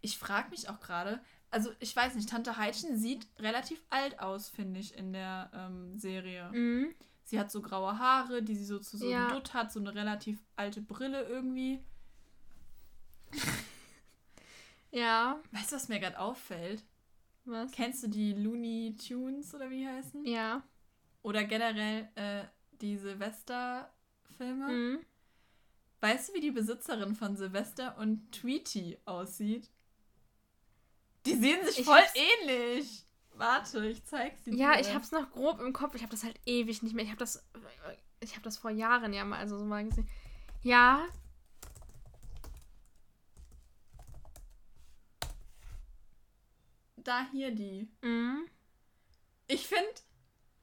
[0.01, 1.21] Ich frage mich auch gerade,
[1.51, 5.99] also ich weiß nicht, Tante Heidchen sieht relativ alt aus, finde ich, in der ähm,
[5.99, 6.51] Serie.
[6.53, 6.95] Mhm.
[7.25, 9.95] Sie hat so graue Haare, die sie so zu so einem Dutt hat, so eine
[9.95, 11.85] relativ alte Brille irgendwie.
[14.93, 15.41] Ja.
[15.51, 16.85] Weißt du, was mir gerade auffällt?
[17.45, 17.73] Was?
[17.73, 20.25] Kennst du die Looney Tunes oder wie heißen?
[20.25, 20.63] Ja.
[21.23, 22.45] Oder generell äh,
[22.81, 24.69] die Silvester-Filme?
[24.69, 24.99] Mhm.
[26.01, 29.71] Weißt du, wie die Besitzerin von Silvester und Tweety aussieht?
[31.27, 33.05] Die sehen sich ich voll ähnlich.
[33.35, 34.57] Warte, ich zeig sie dir.
[34.57, 35.95] Ja, ich hab's noch grob im Kopf.
[35.95, 37.05] Ich hab das halt ewig nicht mehr.
[37.05, 37.45] Ich hab das.
[38.21, 40.09] Ich hab das vor Jahren ja mal, also so mal gesehen.
[40.63, 41.07] Ja.
[47.05, 47.89] Da hier die.
[48.03, 48.49] Mhm.
[49.49, 49.91] Ich finde,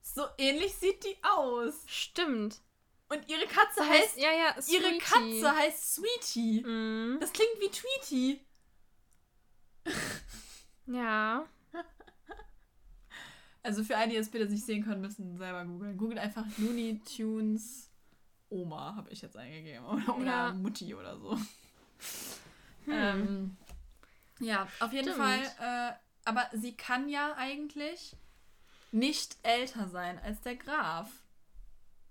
[0.01, 1.83] so ähnlich sieht die aus.
[1.85, 2.61] Stimmt.
[3.09, 4.75] Und ihre Katze heißt, ja, ja, Sweetie.
[4.75, 6.63] ihre Katze heißt Sweetie.
[6.63, 7.17] Mhm.
[7.19, 8.45] Das klingt wie Tweety.
[10.85, 11.45] Ja.
[13.61, 15.97] Also für alle, die das bitte nicht sehen können, müssen selber googeln.
[15.97, 17.89] Googelt einfach Looney Tunes
[18.49, 19.85] Oma, habe ich jetzt eingegeben.
[19.85, 20.53] Oder, oder ja.
[20.53, 21.37] Mutti oder so.
[22.85, 22.93] Hm.
[22.93, 23.57] Ähm,
[24.39, 25.17] ja, auf jeden Stimmt.
[25.17, 25.41] Fall.
[25.59, 25.93] Äh,
[26.25, 28.15] aber sie kann ja eigentlich
[28.91, 31.09] nicht älter sein als der Graf.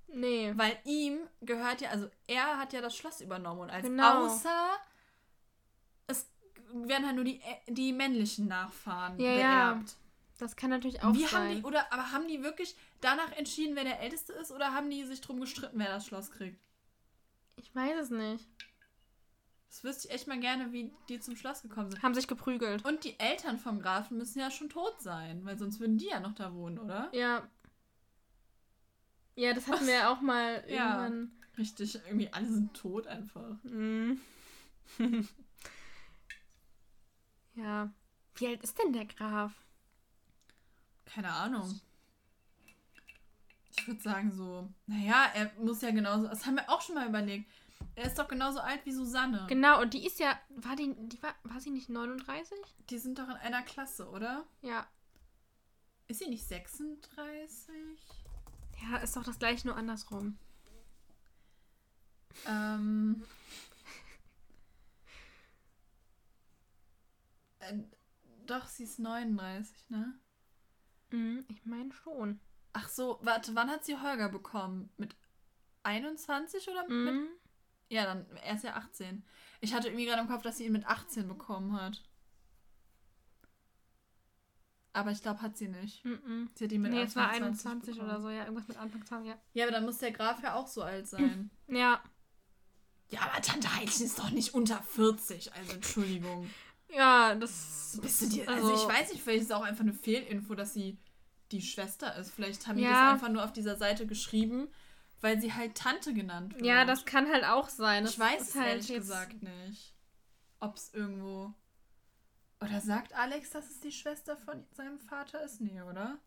[0.08, 0.52] Nee.
[0.56, 4.26] Weil ihm gehört ja, also er hat ja das Schloss übernommen und als genau.
[4.26, 4.78] außer
[6.72, 9.90] werden halt nur die, die männlichen Nachfahren ja, beerbt.
[9.90, 9.96] Ja.
[10.38, 11.48] Das kann natürlich auch Wie sein.
[11.48, 14.52] Haben die, oder, aber haben die wirklich danach entschieden, wer der Älteste ist?
[14.52, 16.60] Oder haben die sich drum gestritten, wer das Schloss kriegt?
[17.56, 18.46] Ich weiß es nicht.
[19.68, 22.02] Das wüsste ich echt mal gerne, wie die zum Schloss gekommen sind.
[22.02, 22.84] Haben sich geprügelt.
[22.84, 26.20] Und die Eltern vom Grafen müssen ja schon tot sein, weil sonst würden die ja
[26.20, 27.10] noch da wohnen, oder?
[27.12, 27.46] Ja.
[29.36, 31.30] Ja, das hatten wir ja auch mal irgendwann.
[31.40, 33.62] Ja, richtig, irgendwie alle sind tot einfach.
[33.62, 34.20] Mhm.
[37.58, 37.92] Ja.
[38.36, 39.52] Wie alt ist denn der Graf?
[41.04, 41.80] Keine Ahnung.
[43.76, 47.08] Ich würde sagen so, naja, er muss ja genauso, das haben wir auch schon mal
[47.08, 47.50] überlegt.
[47.94, 49.46] Er ist doch genauso alt wie Susanne.
[49.48, 52.56] Genau, und die ist ja, war die, die war, war sie nicht 39?
[52.90, 54.46] Die sind doch in einer Klasse, oder?
[54.62, 54.86] Ja.
[56.06, 57.74] Ist sie nicht 36?
[58.82, 60.38] Ja, ist doch das gleiche, nur andersrum.
[62.46, 63.24] Ähm,
[67.60, 67.74] Äh,
[68.46, 70.18] doch, sie ist 39, ne?
[71.10, 72.40] Mhm, ich meine schon.
[72.72, 74.90] Ach so, warte, wann hat sie Holger bekommen?
[74.96, 75.16] Mit
[75.82, 77.28] 21 oder mhm.
[77.88, 79.24] Ja, dann, er ist ja 18.
[79.60, 82.02] Ich hatte irgendwie gerade im Kopf, dass sie ihn mit 18 bekommen hat.
[84.92, 86.04] Aber ich glaube, hat sie nicht.
[86.04, 86.50] Mhm.
[86.54, 88.10] Sie hat ihn mit nee, es war 21 bekommen.
[88.10, 89.38] oder so, ja, irgendwas mit Anfang 20, ja.
[89.54, 91.50] Ja, aber dann muss der Graf ja auch so alt sein.
[91.68, 92.02] ja.
[93.10, 96.50] Ja, aber Tante Heidchen ist doch nicht unter 40, also Entschuldigung.
[96.90, 97.98] Ja, das.
[98.02, 98.48] Bist du dir.
[98.48, 100.98] Also, also, ich weiß nicht, vielleicht ist es auch einfach eine Fehlinfo, dass sie
[101.52, 102.32] die Schwester ist.
[102.32, 102.88] Vielleicht haben ja.
[102.88, 104.68] die das einfach nur auf dieser Seite geschrieben,
[105.20, 106.64] weil sie halt Tante genannt wird.
[106.64, 108.04] Ja, das kann halt auch sein.
[108.04, 109.94] Das ich weiß es halt ehrlich gesagt nicht.
[110.60, 111.52] Ob es irgendwo.
[112.60, 115.60] Oder sagt Alex, dass es die Schwester von seinem Vater ist?
[115.60, 116.18] Nee, oder?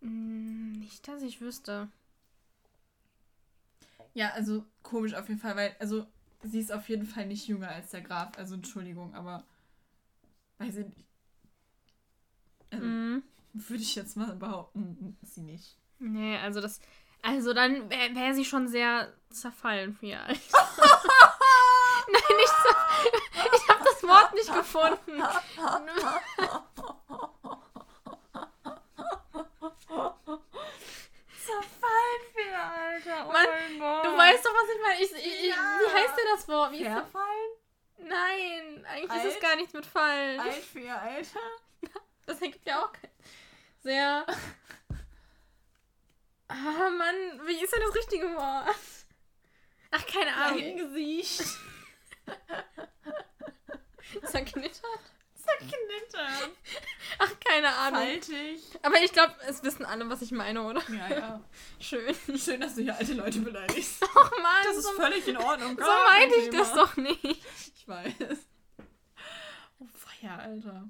[0.00, 1.88] Hm, nicht, dass ich wüsste.
[4.14, 6.06] Ja, also komisch auf jeden Fall, weil, also
[6.42, 8.36] sie ist auf jeden Fall nicht jünger als der Graf.
[8.36, 9.44] Also Entschuldigung, aber
[10.58, 11.04] weiß ich nicht.
[12.70, 13.22] Also, mm.
[13.54, 15.76] Würde ich jetzt mal behaupten, sie nicht.
[15.98, 16.80] Nee, also das.
[17.22, 20.38] Also dann wäre wär sie schon sehr zerfallen für ihr Alter.
[22.12, 23.22] Nein, nicht zerfallen.
[23.54, 25.22] Ich habe das Wort nicht gefunden.
[33.08, 33.26] Alter.
[33.28, 34.04] Oh mein Gott.
[34.04, 35.02] Du weißt doch, was ich meine.
[35.02, 35.78] Ich, ich, ja.
[35.80, 36.72] Wie heißt denn das Wort?
[36.72, 37.50] Wie Verfallen?
[37.98, 39.24] Nein, eigentlich alt?
[39.24, 40.40] ist es gar nichts mit Fallen.
[40.40, 41.40] Alt für ihr Alter?
[42.26, 43.10] Das ergibt ja auch kein...
[43.78, 44.26] Sehr...
[46.48, 48.76] Ah, Mann, wie ist denn das richtige Wort?
[49.90, 50.76] Ach, keine Ahnung.
[50.76, 51.42] Gesicht.
[54.24, 55.00] Zerknittert?
[55.34, 56.50] Zerknittert.
[57.18, 58.00] Ach, keine Ahnung.
[58.00, 58.60] Faltig.
[58.82, 60.82] Aber ich glaube, es wissen alle, was ich meine, oder?
[60.90, 61.44] Ja, ja.
[61.80, 62.14] Schön.
[62.36, 64.02] Schön, dass du hier alte Leute beleidigst.
[64.14, 64.64] Ach Mann.
[64.64, 65.76] Das ist so, völlig in Ordnung.
[65.78, 67.24] So meine ich das doch nicht.
[67.24, 68.14] Ich weiß.
[69.80, 70.88] Oh, feier, Alter.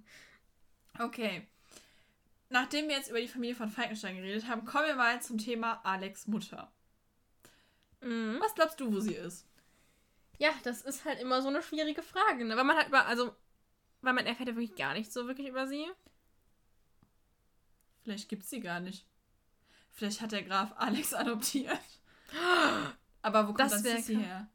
[0.98, 1.46] Okay.
[2.50, 5.80] Nachdem wir jetzt über die Familie von Falkenstein geredet haben, kommen wir mal zum Thema
[5.84, 6.72] Alex Mutter.
[8.00, 8.38] Mhm.
[8.40, 9.46] Was glaubst du, wo sie ist?
[10.38, 12.56] Ja, das ist halt immer so eine schwierige Frage, ne?
[12.56, 13.34] Weil man halt über, also
[14.00, 15.84] weil man erfährt ja wirklich gar nichts so wirklich über sie.
[18.02, 19.04] Vielleicht gibt es sie gar nicht.
[19.90, 21.80] Vielleicht hat der Graf Alex adoptiert.
[23.22, 24.48] Aber wo kommt das dann her?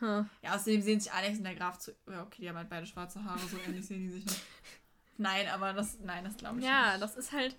[0.00, 0.28] Hm.
[0.42, 1.94] Ja, außerdem sehen sich Alex und der Graf zu.
[2.08, 4.40] Ja, okay, die haben halt beide schwarze Haare, so ähnlich sehen die sich nicht.
[5.20, 6.92] Nein, aber das, nein, das glaube ich ja, nicht.
[6.92, 7.54] Ja, das ist halt,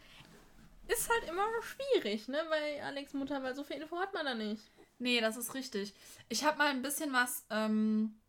[0.87, 4.33] ist halt immer schwierig, ne, bei Alex Mutter, weil so viel Info hat man da
[4.33, 4.63] nicht.
[4.97, 5.93] Nee, das ist richtig.
[6.27, 8.19] Ich habe mal ein bisschen was ähm,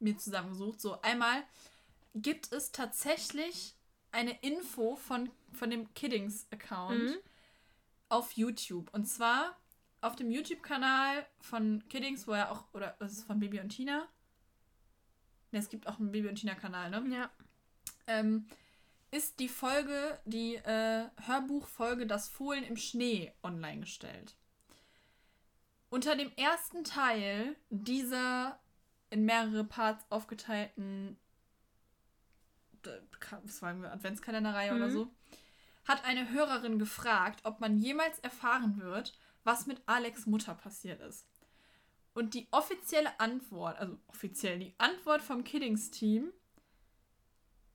[0.00, 0.80] mir zusammengesucht.
[0.80, 1.44] So, einmal
[2.16, 3.76] gibt es tatsächlich
[4.10, 7.16] eine Info von, von dem Kiddings-Account mhm.
[8.08, 8.92] auf YouTube.
[8.92, 9.56] Und zwar
[10.00, 14.08] auf dem YouTube-Kanal von Kiddings, wo er auch, oder das ist von Baby und Tina.
[15.52, 17.04] Ne, es gibt auch einen Baby und Tina-Kanal, ne?
[17.14, 17.30] Ja.
[18.08, 18.46] Ähm,
[19.10, 24.34] ist die Folge, die äh, Hörbuchfolge Das Fohlen im Schnee online gestellt.
[25.88, 28.58] Unter dem ersten Teil dieser
[29.10, 31.16] in mehrere Parts aufgeteilten
[33.42, 34.76] was sagen wir, Adventskalenderreihe mhm.
[34.76, 35.10] oder so,
[35.84, 41.26] hat eine Hörerin gefragt, ob man jemals erfahren wird, was mit Alex Mutter passiert ist.
[42.14, 46.32] Und die offizielle Antwort, also offiziell die Antwort vom Kiddings-Team,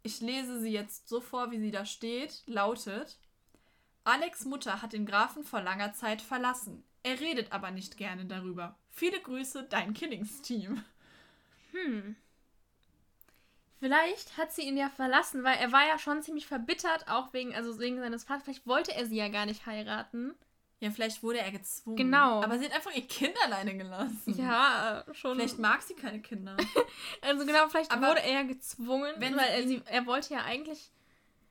[0.03, 3.17] ich lese sie jetzt so vor, wie sie da steht, lautet:
[4.03, 6.83] Alex Mutter hat den Grafen vor langer Zeit verlassen.
[7.03, 8.77] Er redet aber nicht gerne darüber.
[8.89, 10.83] Viele Grüße, dein Kiddings-Team.
[11.71, 12.15] Hm.
[13.79, 17.53] Vielleicht hat sie ihn ja verlassen, weil er war ja schon ziemlich verbittert, auch wegen,
[17.53, 18.43] also wegen seines Vaters.
[18.43, 20.35] Vielleicht wollte er sie ja gar nicht heiraten.
[20.83, 21.95] Ja, vielleicht wurde er gezwungen.
[21.95, 22.43] Genau.
[22.43, 24.37] Aber sie hat einfach ihr Kind alleine gelassen.
[24.37, 25.37] Ja, schon.
[25.37, 26.57] Vielleicht mag sie keine Kinder.
[27.21, 30.41] also genau, vielleicht Aber wurde er ja gezwungen, wenn weil er, sie, er wollte ja
[30.43, 30.91] eigentlich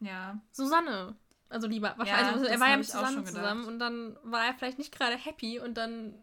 [0.00, 0.38] ja.
[0.50, 1.16] Susanne.
[1.48, 2.26] Also lieber, wahrscheinlich.
[2.26, 5.16] Ja, also, er war ja mit Susanne zusammen und dann war er vielleicht nicht gerade
[5.16, 6.22] happy und dann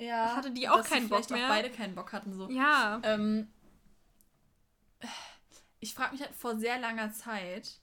[0.00, 1.44] ja, hatte die auch keinen Bock mehr.
[1.44, 2.50] Auch beide keinen Bock hatten so.
[2.50, 3.00] Ja.
[3.04, 3.52] Ähm,
[5.78, 7.78] ich frage mich halt vor sehr langer Zeit,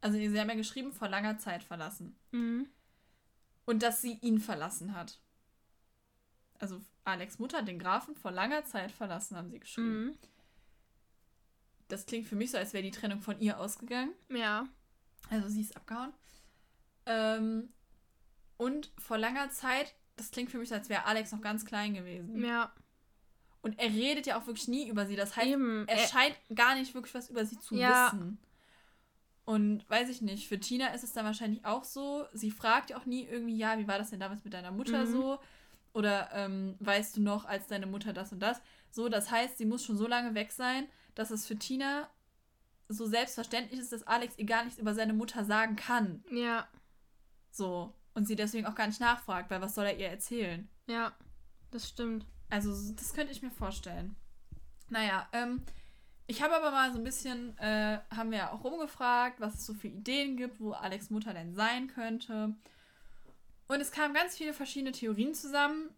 [0.00, 2.18] also sie haben ja geschrieben, vor langer Zeit verlassen.
[2.30, 2.70] Mhm.
[3.64, 5.20] Und dass sie ihn verlassen hat.
[6.58, 10.06] Also Alex Mutter, den Grafen, vor langer Zeit verlassen, haben sie geschrieben.
[10.06, 10.18] Mhm.
[11.88, 14.12] Das klingt für mich so, als wäre die Trennung von ihr ausgegangen.
[14.28, 14.66] Ja.
[15.30, 16.12] Also sie ist abgehauen.
[17.06, 17.68] Ähm,
[18.56, 21.94] und vor langer Zeit, das klingt für mich so, als wäre Alex noch ganz klein
[21.94, 22.44] gewesen.
[22.44, 22.72] Ja.
[23.60, 25.16] Und er redet ja auch wirklich nie über sie.
[25.16, 25.86] Das heißt, Eben.
[25.86, 28.12] er scheint gar nicht wirklich was über sie zu ja.
[28.12, 28.38] wissen.
[29.44, 32.26] Und weiß ich nicht, für Tina ist es dann wahrscheinlich auch so.
[32.32, 35.04] Sie fragt ja auch nie irgendwie, ja, wie war das denn damals mit deiner Mutter
[35.04, 35.12] mhm.
[35.12, 35.38] so?
[35.92, 38.62] Oder ähm, weißt du noch, als deine Mutter das und das?
[38.90, 42.08] So, das heißt, sie muss schon so lange weg sein, dass es für Tina
[42.88, 46.24] so selbstverständlich ist, dass Alex ihr gar nichts über seine Mutter sagen kann.
[46.30, 46.68] Ja.
[47.50, 47.94] So.
[48.14, 50.68] Und sie deswegen auch gar nicht nachfragt, weil was soll er ihr erzählen?
[50.86, 51.12] Ja,
[51.70, 52.26] das stimmt.
[52.50, 54.14] Also, das könnte ich mir vorstellen.
[54.88, 55.62] Naja, ähm,
[56.32, 59.66] ich habe aber mal so ein bisschen, äh, haben wir ja auch rumgefragt, was es
[59.66, 62.54] so für Ideen gibt, wo Alex Mutter denn sein könnte.
[63.68, 65.90] Und es kamen ganz viele verschiedene Theorien zusammen,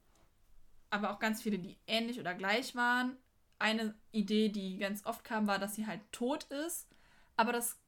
[0.91, 3.17] aber auch ganz viele, die ähnlich oder gleich waren.
[3.61, 6.89] Eine Idee, die ganz oft kam, war, dass sie halt tot ist.
[7.37, 7.79] Aber das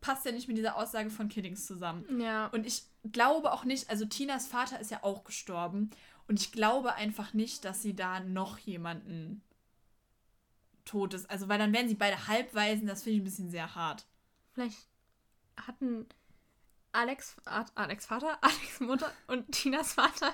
[0.00, 2.20] passt ja nicht mit dieser Aussage von Kiddings zusammen.
[2.20, 2.48] Ja.
[2.48, 5.90] Und ich glaube auch nicht, also Tinas Vater ist ja auch gestorben.
[6.26, 9.42] Und ich glaube einfach nicht, dass sie da noch jemanden
[10.84, 14.06] Totes, also weil dann wären sie beide Halbweisen, das finde ich ein bisschen sehr hart.
[14.52, 14.78] Vielleicht
[15.56, 16.06] hatten
[16.92, 17.36] Alex,
[17.74, 20.32] Alex Vater, Alex Mutter und Tinas Vater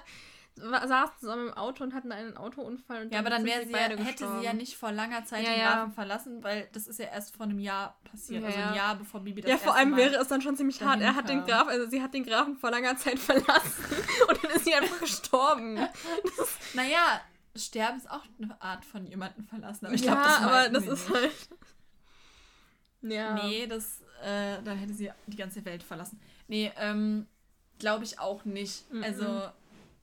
[0.57, 3.03] saßen zusammen im Auto und hatten einen Autounfall.
[3.03, 5.51] Und ja, aber dann wäre sie, ja, hätte sie ja nicht vor langer Zeit ja,
[5.51, 5.95] den Grafen ja.
[5.95, 8.43] verlassen, weil das ist ja erst vor einem Jahr passiert.
[8.43, 10.57] Ja, also ein Jahr bevor Bibi das Ja, vor allem Mal wäre es dann schon
[10.57, 11.01] ziemlich hart.
[11.01, 13.85] Er hat den Graf, also sie hat den Grafen vor langer Zeit verlassen
[14.29, 15.75] und dann ist sie einfach gestorben.
[16.75, 17.21] naja,
[17.61, 19.87] Sterben ist auch eine Art von jemanden verlassen.
[19.87, 21.21] Aber ich glaube, das aber das ist nicht.
[21.21, 21.33] halt.
[23.03, 23.33] Ja.
[23.33, 26.21] Nee, das, äh, dann hätte sie die ganze Welt verlassen.
[26.49, 27.27] Nee, ähm,
[27.79, 28.93] glaube ich auch nicht.
[28.93, 29.03] Mhm.
[29.03, 29.49] Also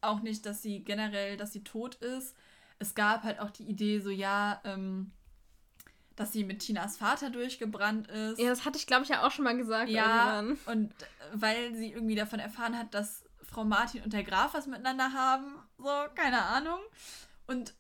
[0.02, 2.36] auch nicht, dass sie generell, dass sie tot ist.
[2.80, 5.12] Es gab halt auch die Idee, so ja, ähm,
[6.16, 8.40] dass sie mit Tinas Vater durchgebrannt ist.
[8.40, 9.90] Ja, das hatte ich, glaube ich, ja auch schon mal gesagt.
[9.90, 10.76] Ja, irgendwann.
[10.76, 10.94] und
[11.34, 15.56] weil sie irgendwie davon erfahren hat, dass Frau Martin und der Graf was miteinander haben.
[15.78, 16.80] So, keine Ahnung.
[17.48, 17.74] Und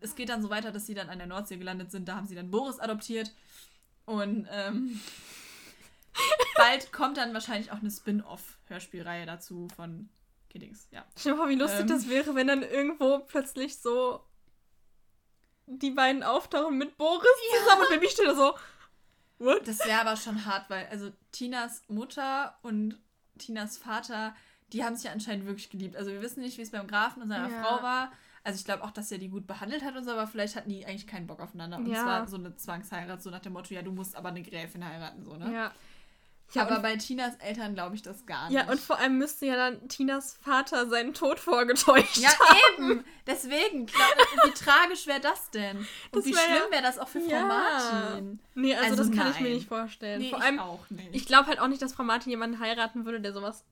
[0.00, 2.08] es geht dann so weiter, dass sie dann an der Nordsee gelandet sind.
[2.08, 3.32] Da haben sie dann Boris adoptiert.
[4.04, 5.00] Und ähm,
[6.56, 10.08] bald kommt dann wahrscheinlich auch eine Spin-off-Hörspielreihe dazu von
[10.48, 11.04] Kiddings, ja.
[11.16, 14.24] Stell dir vor, wie lustig ähm, das wäre, wenn dann irgendwo plötzlich so
[15.66, 17.58] die beiden auftauchen mit Boris ja.
[17.60, 18.54] zusammen und Baby steht da so.
[19.38, 19.68] What?
[19.68, 22.98] Das wäre aber schon hart, weil also Tinas Mutter und
[23.38, 24.34] Tinas Vater,
[24.72, 25.96] die haben sich ja anscheinend wirklich geliebt.
[25.96, 27.62] Also wir wissen nicht, wie es beim Grafen und seiner ja.
[27.62, 28.12] Frau war.
[28.44, 30.70] Also ich glaube auch, dass er die gut behandelt hat und so, aber vielleicht hatten
[30.70, 31.78] die eigentlich keinen Bock aufeinander.
[31.78, 31.98] Und ja.
[31.98, 34.84] es war so eine Zwangsheirat, so nach dem Motto, ja, du musst aber eine Gräfin
[34.84, 35.52] heiraten, so, ne?
[35.52, 35.72] Ja.
[36.54, 38.56] Ja, aber bei Tinas Eltern glaube ich das gar nicht.
[38.56, 42.88] Ja, und vor allem müsste ja dann Tinas Vater seinen Tod vorgetäuscht ja, haben.
[42.88, 43.04] Ja, eben.
[43.26, 45.76] Deswegen, wie tragisch wäre das denn?
[45.76, 47.44] Und das wie wär, schlimm wäre das auch für Frau ja.
[47.44, 48.40] Martin?
[48.54, 49.32] Nee, also, also das kann nein.
[49.34, 50.22] ich mir nicht vorstellen.
[50.22, 51.08] Nee, vor allem, ich auch nicht.
[51.12, 53.66] Ich glaube halt auch nicht, dass Frau Martin jemanden heiraten würde, der sowas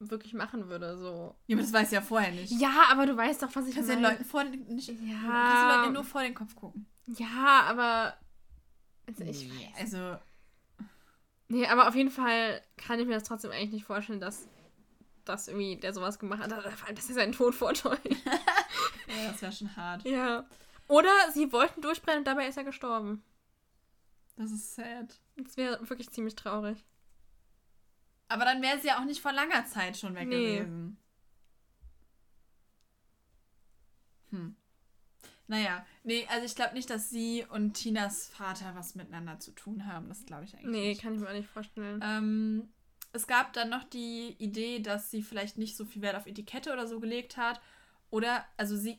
[0.00, 0.96] wirklich machen würde.
[0.98, 1.36] So.
[1.46, 2.52] Ja, aber das weiß ja vorher nicht.
[2.52, 4.02] Ja, aber du weißt doch, was ich kannst meine.
[4.02, 4.94] Den Leuten vor den, nicht, ja.
[4.96, 6.86] Kannst den Leuten nur vor den Kopf gucken.
[7.06, 8.14] Ja, aber...
[9.06, 9.80] Also ich nee, weiß.
[9.80, 10.18] Also...
[11.48, 14.46] Nee, aber auf jeden Fall kann ich mir das trotzdem eigentlich nicht vorstellen, dass,
[15.24, 16.52] dass irgendwie der sowas gemacht hat.
[16.52, 18.04] Vor allem, dass er seinen Tod vortäuscht.
[18.04, 20.04] ja, das wäre schon hart.
[20.04, 20.46] Ja.
[20.88, 23.22] Oder sie wollten durchbrennen und dabei ist er gestorben.
[24.36, 25.18] Das ist sad.
[25.36, 26.84] Das wäre wirklich ziemlich traurig.
[28.28, 30.58] Aber dann wäre sie ja auch nicht vor langer Zeit schon weg nee.
[30.58, 30.98] gewesen.
[34.30, 34.56] Hm.
[35.46, 39.86] Naja, nee, also ich glaube nicht, dass sie und Tinas Vater was miteinander zu tun
[39.86, 40.08] haben.
[40.08, 40.98] Das glaube ich eigentlich nee, nicht.
[40.98, 42.00] Nee, kann ich mir auch nicht vorstellen.
[42.04, 42.68] Ähm,
[43.14, 46.70] es gab dann noch die Idee, dass sie vielleicht nicht so viel Wert auf Etikette
[46.70, 47.62] oder so gelegt hat.
[48.10, 48.98] Oder, also sie,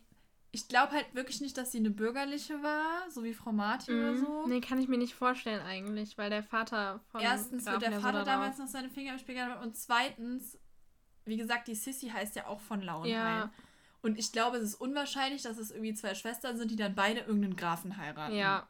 [0.52, 4.02] ich glaube halt wirklich nicht, dass sie eine bürgerliche war, so wie Frau Martin mhm.
[4.02, 4.47] oder so.
[4.47, 7.22] Nee, kann ich mir nicht vorstellen eigentlich, weil der Vater von.
[7.22, 10.58] Erstens wird der Vater damals noch seine Finger im Spiel gehabt und zweitens,
[11.26, 13.12] wie gesagt, die Sissy heißt ja auch von Lauenheim.
[13.14, 13.52] Ja.
[14.02, 17.20] Und ich glaube, es ist unwahrscheinlich, dass es irgendwie zwei Schwestern sind, die dann beide
[17.22, 18.36] irgendeinen Grafen heiraten.
[18.36, 18.68] Ja.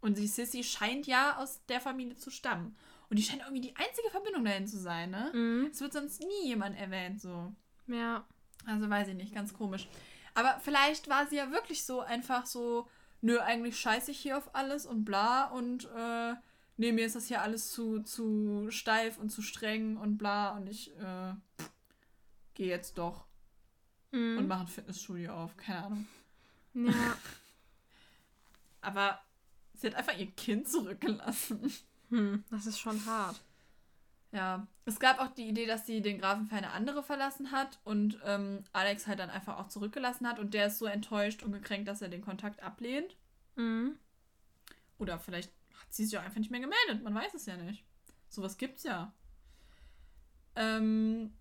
[0.00, 2.76] Und die Sissy scheint ja aus der Familie zu stammen.
[3.10, 5.32] Und die scheint irgendwie die einzige Verbindung dahin zu sein, ne?
[5.34, 5.68] Mhm.
[5.72, 7.52] Es wird sonst nie jemand erwähnt, so.
[7.88, 8.24] Ja.
[8.66, 9.88] Also weiß ich nicht, ganz komisch.
[10.38, 12.88] Aber vielleicht war sie ja wirklich so einfach so,
[13.22, 16.34] nö, eigentlich scheiße ich hier auf alles und bla und äh,
[16.76, 20.68] nee, mir ist das hier alles zu, zu steif und zu streng und bla und
[20.68, 21.34] ich äh,
[22.54, 23.26] gehe jetzt doch
[24.12, 24.38] mhm.
[24.38, 25.56] und mache ein Fitnessstudio auf.
[25.56, 26.08] Keine Ahnung.
[26.74, 26.92] Ja.
[28.80, 29.20] Aber
[29.74, 31.72] sie hat einfach ihr Kind zurückgelassen.
[32.10, 33.40] Hm, das ist schon hart.
[34.30, 37.78] Ja, es gab auch die Idee, dass sie den Grafen für eine andere verlassen hat
[37.84, 41.52] und ähm, Alex halt dann einfach auch zurückgelassen hat und der ist so enttäuscht und
[41.52, 43.16] gekränkt, dass er den Kontakt ablehnt.
[43.56, 43.96] Mhm.
[44.98, 47.84] Oder vielleicht hat sie sich ja einfach nicht mehr gemeldet, man weiß es ja nicht.
[48.28, 49.12] Sowas gibt's ja.
[50.56, 51.32] Ähm,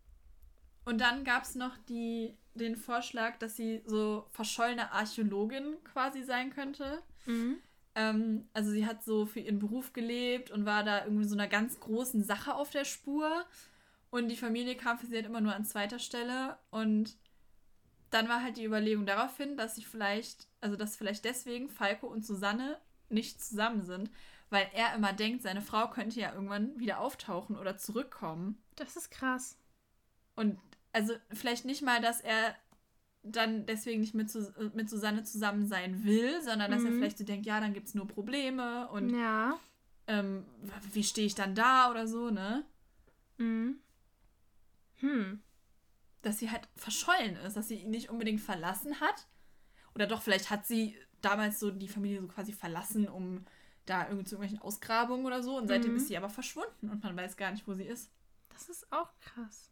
[0.86, 6.52] und dann gab es noch die, den Vorschlag, dass sie so verschollene Archäologin quasi sein
[6.52, 7.04] könnte.
[7.26, 7.58] Mhm.
[7.98, 11.48] Ähm, also sie hat so für ihren Beruf gelebt und war da irgendwie so einer
[11.48, 13.44] ganz großen Sache auf der Spur.
[14.12, 16.60] Und die Familie kam für sie halt immer nur an zweiter Stelle.
[16.70, 17.18] Und
[18.12, 22.24] dann war halt die Überlegung daraufhin, dass sie vielleicht, also dass vielleicht deswegen Falco und
[22.24, 22.80] Susanne
[23.10, 24.12] nicht zusammen sind,
[24.52, 28.62] weil er immer denkt, seine Frau könnte ja irgendwann wieder auftauchen oder zurückkommen.
[28.76, 29.58] Das ist krass.
[30.36, 30.60] Und
[30.94, 32.56] also vielleicht nicht mal, dass er
[33.24, 34.32] dann deswegen nicht mit,
[34.74, 36.88] mit Susanne zusammen sein will, sondern dass mhm.
[36.88, 39.60] er vielleicht so denkt, ja, dann gibt es nur Probleme und ja.
[40.08, 40.46] ähm,
[40.94, 42.66] wie stehe ich dann da oder so, ne?
[43.38, 43.80] Mhm.
[45.00, 45.42] Hm.
[46.22, 49.28] Dass sie halt verschollen ist, dass sie ihn nicht unbedingt verlassen hat.
[49.94, 53.46] Oder doch, vielleicht hat sie damals so die Familie so quasi verlassen, um
[53.86, 55.58] da irgendwie zu irgendwelchen Ausgrabungen oder so.
[55.58, 55.98] Und seitdem mhm.
[55.98, 58.12] ist sie aber verschwunden und man weiß gar nicht, wo sie ist.
[58.50, 59.72] Das ist auch krass.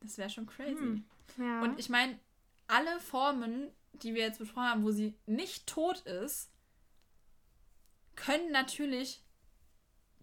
[0.00, 0.76] Das wäre schon crazy.
[0.76, 1.04] Hm.
[1.38, 1.62] Ja.
[1.62, 2.18] Und ich meine,
[2.66, 6.50] alle Formen, die wir jetzt besprochen haben, wo sie nicht tot ist,
[8.14, 9.22] können natürlich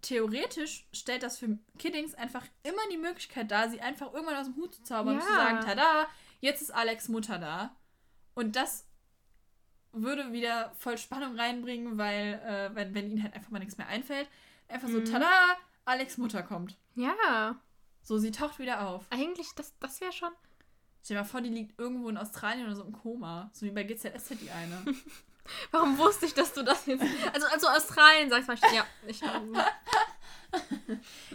[0.01, 4.55] theoretisch stellt das für Kiddings einfach immer die Möglichkeit dar, sie einfach irgendwann aus dem
[4.55, 5.19] Hut zu zaubern ja.
[5.19, 6.07] und zu sagen, tada,
[6.39, 7.75] jetzt ist Alex Mutter da.
[8.33, 8.87] Und das
[9.91, 13.87] würde wieder voll Spannung reinbringen, weil, äh, wenn, wenn ihnen halt einfach mal nichts mehr
[13.87, 14.29] einfällt,
[14.67, 15.05] einfach mhm.
[15.05, 15.31] so, tada,
[15.85, 16.77] Alex Mutter kommt.
[16.95, 17.59] Ja.
[18.01, 19.05] So, sie taucht wieder auf.
[19.09, 20.31] Eigentlich, das, das wäre schon.
[21.09, 23.49] Stell dir mal vor, die liegt irgendwo in Australien oder so im Koma.
[23.51, 24.85] So wie bei GZSZ die eine.
[25.71, 27.03] Warum wusste ich, dass du das jetzt.
[27.33, 29.19] Also, also Australien sagst du ja, ich.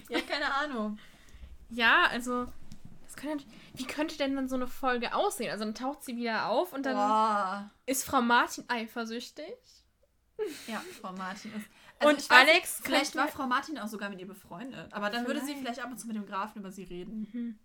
[0.08, 0.96] ja, keine Ahnung.
[1.70, 2.46] Ja, also.
[3.04, 3.44] Das könnte,
[3.74, 5.50] wie könnte denn dann so eine Folge aussehen?
[5.50, 7.68] Also dann taucht sie wieder auf und dann Boah.
[7.86, 9.56] ist Frau Martin eifersüchtig.
[10.68, 11.66] Ja, Frau Martin ist.
[11.98, 12.80] Also und Alex.
[12.80, 14.92] Vielleicht war Frau Martin auch sogar mit ihr befreundet.
[14.92, 15.42] Aber dann vielleicht.
[15.42, 17.28] würde sie vielleicht ab und zu mit dem Grafen über sie reden.
[17.32, 17.58] Mhm.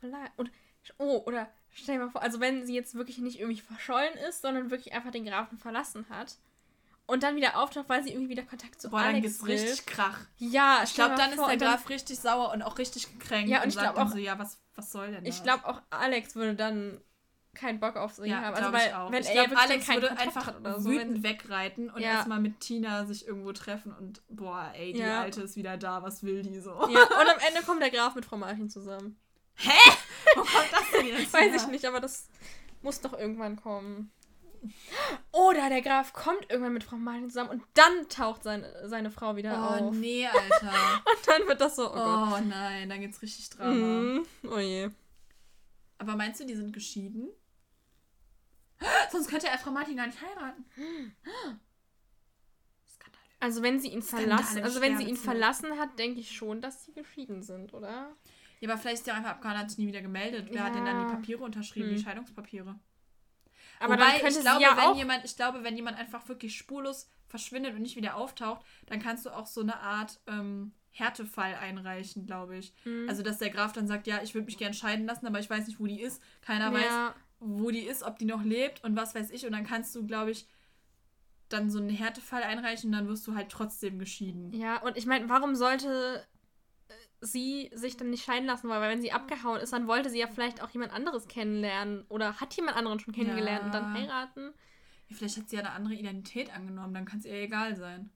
[0.00, 0.32] Vielleicht.
[0.36, 0.50] Und,
[0.98, 4.42] oh, oder stell dir mal vor, also wenn sie jetzt wirklich nicht irgendwie verschollen ist,
[4.42, 6.36] sondern wirklich einfach den Grafen verlassen hat
[7.06, 9.68] und dann wieder auftaucht, weil sie irgendwie wieder Kontakt zu Boah, Alex dann gibt's will.
[9.68, 10.18] richtig Krach.
[10.38, 13.48] Ja, ich glaube, dann ist der Graf richtig sauer und auch richtig gekränkt.
[13.48, 15.36] Ja, und, und ich glaube auch so, ja, was, was soll denn das?
[15.36, 17.00] Ich glaube auch Alex würde dann
[17.54, 18.54] keinen Bock auf sie ja, haben.
[18.54, 22.02] Also weil, wenn ich er glaub, Alex würde Kontakt einfach oder so, wütend wegreiten und
[22.02, 22.10] ja.
[22.10, 25.22] erstmal mit Tina sich irgendwo treffen und boah, ey, die ja.
[25.22, 26.70] Alte ist wieder da, was will die so?
[26.70, 29.18] Ja, und am Ende kommt der Graf mit Frau Martin zusammen.
[29.56, 29.92] Hä?
[30.34, 31.32] Wo kommt das denn jetzt?
[31.32, 32.28] Weiß ich nicht, aber das
[32.82, 34.10] muss doch irgendwann kommen.
[35.32, 39.36] Oder der Graf kommt irgendwann mit Frau Martin zusammen und dann taucht seine, seine Frau
[39.36, 39.80] wieder oh, auf.
[39.82, 40.72] Oh nee, Alter.
[41.04, 42.46] und dann wird das so, oh, oh Gott.
[42.46, 43.74] nein, dann gibt's richtig Drama.
[43.74, 44.90] Mm, oh je.
[45.98, 47.28] Aber meinst du, die sind geschieden?
[49.12, 50.64] Sonst könnte er Frau Martin gar nicht heiraten.
[53.38, 56.86] Also wenn sie ihn verlassen, also wenn sie ihn verlassen hat, denke ich schon, dass
[56.86, 58.16] sie geschieden sind, oder?
[58.60, 60.48] Ja, aber vielleicht ist er einfach abgehauen, hat sich nie wieder gemeldet.
[60.48, 60.64] Wer ja.
[60.64, 61.96] hat denn dann die Papiere unterschrieben, hm.
[61.96, 62.78] die Scheidungspapiere?
[63.78, 66.28] Aber Wobei, dann könnte ich glaube, ja wenn auch jemand, ich glaube, wenn jemand einfach
[66.28, 70.72] wirklich spurlos verschwindet und nicht wieder auftaucht, dann kannst du auch so eine Art ähm,
[70.90, 72.72] Härtefall einreichen, glaube ich.
[72.84, 73.08] Mhm.
[73.08, 75.50] Also, dass der Graf dann sagt, ja, ich würde mich gern scheiden lassen, aber ich
[75.50, 76.22] weiß nicht, wo die ist.
[76.40, 76.72] Keiner ja.
[76.72, 79.44] weiß, wo die ist, ob die noch lebt und was weiß ich.
[79.44, 80.48] Und dann kannst du, glaube ich,
[81.48, 84.52] dann so einen Härtefall einreichen und dann wirst du halt trotzdem geschieden.
[84.52, 86.26] Ja, und ich meine, warum sollte
[87.32, 88.80] sie sich dann nicht scheiden lassen wollen?
[88.80, 92.40] Weil wenn sie abgehauen ist, dann wollte sie ja vielleicht auch jemand anderes kennenlernen oder
[92.40, 93.66] hat jemand anderen schon kennengelernt ja.
[93.66, 94.54] und dann heiraten.
[95.08, 98.10] Ja, vielleicht hat sie ja eine andere Identität angenommen, dann kann es ihr egal sein.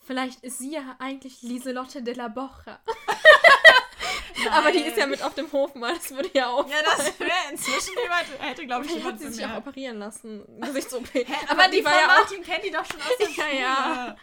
[0.00, 2.80] Vielleicht ist sie ja eigentlich Lieselotte de la Bocha.
[4.50, 6.68] Aber die ist ja mit auf dem Hof mal, das würde ja auch.
[6.68, 9.14] Ja, das wäre inzwischen jemand, hätte, glaube ich, jemand.
[9.14, 10.44] Hat sie sich auch operieren lassen.
[10.60, 11.08] Gesichts-OP.
[11.14, 12.46] Aber, aber die, die war ja Martin auch...
[12.46, 13.28] kennt die doch schon aus der.
[13.38, 14.16] Ja, ja.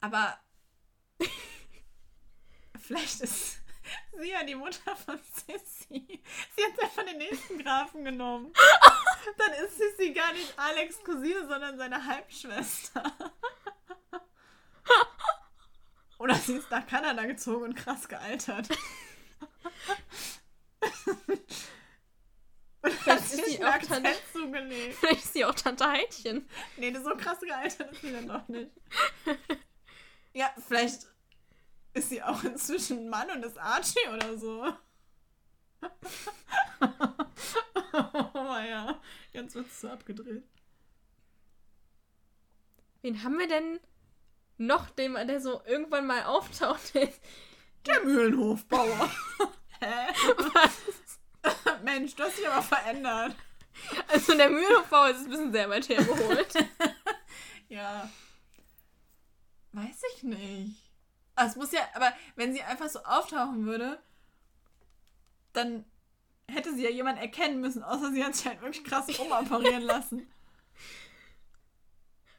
[0.00, 0.38] Aber
[2.78, 3.60] vielleicht ist
[4.18, 6.22] sie ja die Mutter von Sissy.
[6.56, 8.52] Sie hat einfach den nächsten Grafen genommen.
[9.38, 13.12] Dann ist Sissy gar nicht Alex Cousine, sondern seine Halbschwester.
[16.18, 18.68] Oder sie ist nach Kanada gezogen und krass gealtert.
[22.82, 24.98] und Vielleicht ist sie auch Tante zugelegt.
[24.98, 26.46] Vielleicht ist sie auch Tante Heidchen.
[26.76, 28.70] Nee, so krass gealtert ist sie dann doch nicht.
[30.32, 31.06] Ja, vielleicht
[31.92, 34.72] ist sie auch inzwischen Mann und ist Archie oder so.
[38.34, 39.00] oh ja,
[39.32, 40.44] ganz wird es so abgedreht.
[43.02, 43.80] Wen haben wir denn
[44.58, 47.20] noch dem, der so irgendwann mal auftaucht ist.
[47.86, 49.10] Der Mühlenhofbauer.
[49.80, 50.12] Hä?
[50.52, 51.80] Was?
[51.82, 53.34] Mensch, du hast dich aber verändert.
[54.06, 56.52] Also der Mühlenhofbauer ist ein bisschen sehr weit hergeholt.
[57.70, 58.10] ja.
[59.72, 60.90] Weiß ich nicht.
[61.36, 64.00] Ah, es muss ja, aber wenn sie einfach so auftauchen würde,
[65.52, 65.84] dann
[66.48, 70.30] hätte sie ja jemand erkennen müssen, außer sie hat sich halt wirklich krass umoperieren lassen.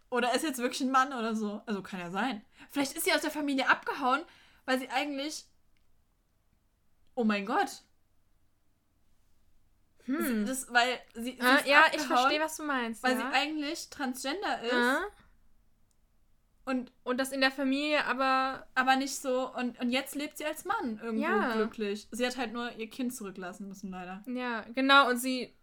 [0.09, 1.61] Oder ist jetzt wirklich ein Mann oder so?
[1.65, 2.43] Also kann ja sein.
[2.69, 4.21] Vielleicht ist sie aus der Familie abgehauen,
[4.65, 5.45] weil sie eigentlich.
[7.15, 7.83] Oh mein Gott.
[10.03, 10.45] Hm.
[10.45, 11.37] Das, weil sie.
[11.39, 13.01] sie ah, ja, ich verstehe, was du meinst.
[13.03, 13.19] Weil ja.
[13.19, 14.73] sie eigentlich transgender ist.
[14.73, 15.01] Ah.
[16.63, 18.67] Und, und das in der Familie aber.
[18.75, 19.53] Aber nicht so.
[19.53, 21.53] Und, und jetzt lebt sie als Mann irgendwo ja.
[21.53, 22.07] glücklich.
[22.11, 24.23] Sie hat halt nur ihr Kind zurücklassen müssen, leider.
[24.27, 25.09] Ja, genau.
[25.09, 25.55] Und sie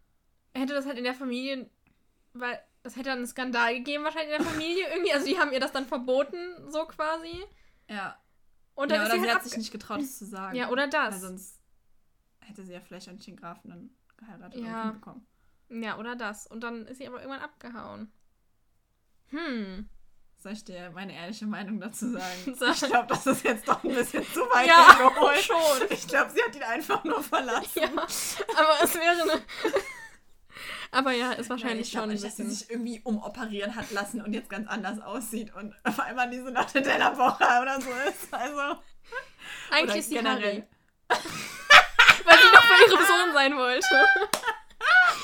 [0.54, 1.70] hätte das halt in der Familie.
[2.32, 5.12] Weil es hätte dann einen Skandal gegeben wahrscheinlich in der Familie irgendwie.
[5.12, 6.38] Also die haben ihr das dann verboten,
[6.68, 7.44] so quasi.
[7.88, 8.18] Ja.
[8.74, 10.56] Und dann ja, ist sie, halt hat sich nicht getraut, das zu sagen.
[10.56, 11.14] Ja, oder das.
[11.14, 11.60] Weil sonst
[12.40, 14.84] hätte sie ja vielleicht den Grafen dann geheiratet ja.
[14.84, 15.26] und bekommen.
[15.68, 16.46] Ja, oder das.
[16.46, 18.12] Und dann ist sie aber irgendwann abgehauen.
[19.30, 19.88] Hm.
[20.40, 22.24] Soll ich dir meine ehrliche Meinung dazu sagen?
[22.46, 25.42] ich glaube, das ist jetzt doch ein bisschen zu weit ja, hergeholt.
[25.42, 25.56] schon.
[25.90, 27.82] Ich glaube, sie hat ihn einfach nur verlassen.
[27.82, 29.42] Ja, aber es wäre eine
[30.90, 32.10] aber ja, ist wahrscheinlich Nein, schon.
[32.10, 36.00] Nicht, dass sie sich irgendwie umoperieren hat lassen und jetzt ganz anders aussieht und auf
[36.00, 38.32] einmal diese Natte der Woche oder so ist.
[38.32, 38.80] Also.
[39.70, 40.66] Eigentlich ist sie generell.
[41.08, 43.86] Weil sie noch bei ihrem Sohn sein wollte.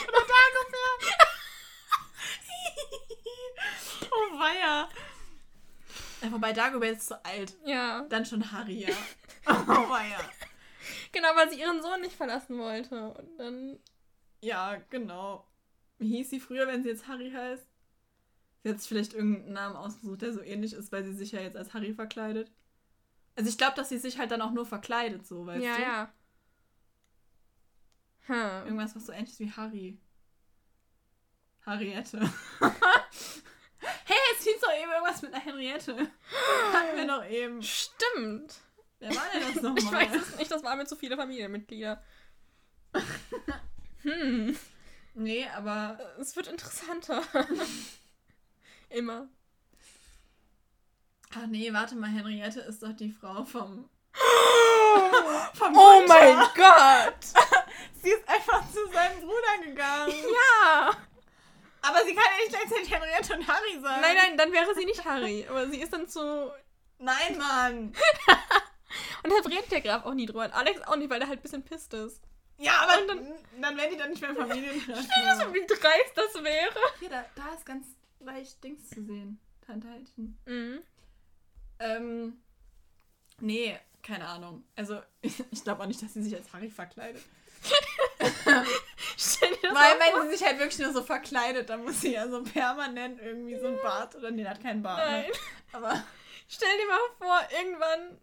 [0.09, 1.17] oder Dagobert.
[1.21, 1.24] oh
[4.39, 4.89] weia.
[6.23, 7.57] Ja, wobei Dagobert ist zu alt.
[7.65, 8.07] Ja.
[8.09, 8.95] Dann schon Harry, ja.
[9.47, 10.19] Oh weia.
[11.13, 13.11] Genau, weil sie ihren Sohn nicht verlassen wollte.
[13.11, 13.79] Und dann.
[14.41, 15.47] Ja, genau.
[15.99, 17.69] Wie hieß sie früher, wenn sie jetzt Harry heißt?
[18.63, 21.41] Sie hat sich vielleicht irgendeinen Namen ausgesucht, der so ähnlich ist, weil sie sich ja
[21.41, 22.51] jetzt als Harry verkleidet.
[23.37, 25.83] Also ich glaube, dass sie sich halt dann auch nur verkleidet, so, weißt ja, du?
[25.83, 25.89] Ja,
[28.29, 28.61] ja.
[28.61, 28.67] Hm.
[28.67, 29.99] Irgendwas, was so ähnlich ist wie Harry.
[31.67, 32.21] Harriette.
[34.45, 35.97] hieß doch eben irgendwas mit einer Henriette.
[36.73, 37.63] Hatten wir doch eben.
[37.63, 38.55] Stimmt.
[39.01, 40.03] Wer war denn das nochmal?
[40.05, 42.03] Ich weiß es nicht, das waren mir zu viele Familienmitglieder.
[44.03, 44.57] hm.
[45.15, 45.99] Nee, aber.
[46.19, 47.23] Es wird interessanter.
[48.89, 49.29] Immer.
[51.37, 53.89] Ach nee, warte mal, Henriette ist doch die Frau vom.
[55.55, 57.25] vom oh mein Gott!
[58.01, 60.15] sie ist einfach zu seinem Bruder gegangen.
[60.33, 60.97] Ja!
[61.87, 64.01] Aber sie kann ja nicht gleichzeitig Henriette und Harry sein.
[64.01, 65.47] Nein, nein, dann wäre sie nicht Harry.
[65.49, 66.51] Aber sie ist dann zu.
[66.99, 67.77] Nein, Mann!
[69.23, 70.49] und da redet der Graf auch nie drüber.
[70.55, 72.23] Alex auch nicht, weil der halt ein bisschen pisst ist.
[72.57, 74.81] Ja, aber dann, dann wären die dann nicht mehr Familien.
[74.81, 76.79] Stell dir so, wie dreist das wäre.
[77.01, 77.87] Hier, da, da ist ganz
[78.21, 79.41] leicht Dings zu sehen.
[79.67, 80.39] Tanteilchen.
[80.47, 80.83] Mhm.
[81.81, 82.39] Ähm,
[83.41, 84.65] nee, keine Ahnung.
[84.77, 87.23] Also, ich, ich glaube auch nicht, dass sie sich als Harry verkleidet.
[89.17, 92.13] Stell dir das Weil, wenn sie sich halt wirklich nur so verkleidet, dann muss sie
[92.13, 94.99] ja so permanent irgendwie so ein Bart oder nee, hat keinen Bart.
[94.99, 95.05] Ne?
[95.05, 95.31] Nein.
[95.31, 95.37] Ne?
[95.73, 96.05] Aber
[96.49, 98.19] stell dir mal vor, irgendwann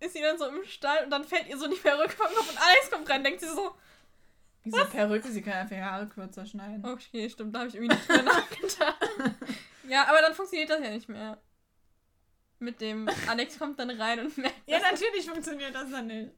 [0.00, 2.50] ist sie dann so im Stall und dann fällt ihr so die Perücke vom Kopf
[2.50, 3.74] und Alex kommt rein, denkt sie so.
[4.64, 5.28] Wieso Perücke?
[5.30, 6.84] Sie kann einfach ihre Haare kürzer schneiden.
[6.84, 9.06] Okay, stimmt, da habe ich irgendwie nicht drüber nachgedacht.
[9.88, 11.38] ja, aber dann funktioniert das ja nicht mehr.
[12.60, 14.56] Mit dem Alex kommt dann rein und merkt.
[14.66, 16.32] ja, natürlich funktioniert das dann nicht.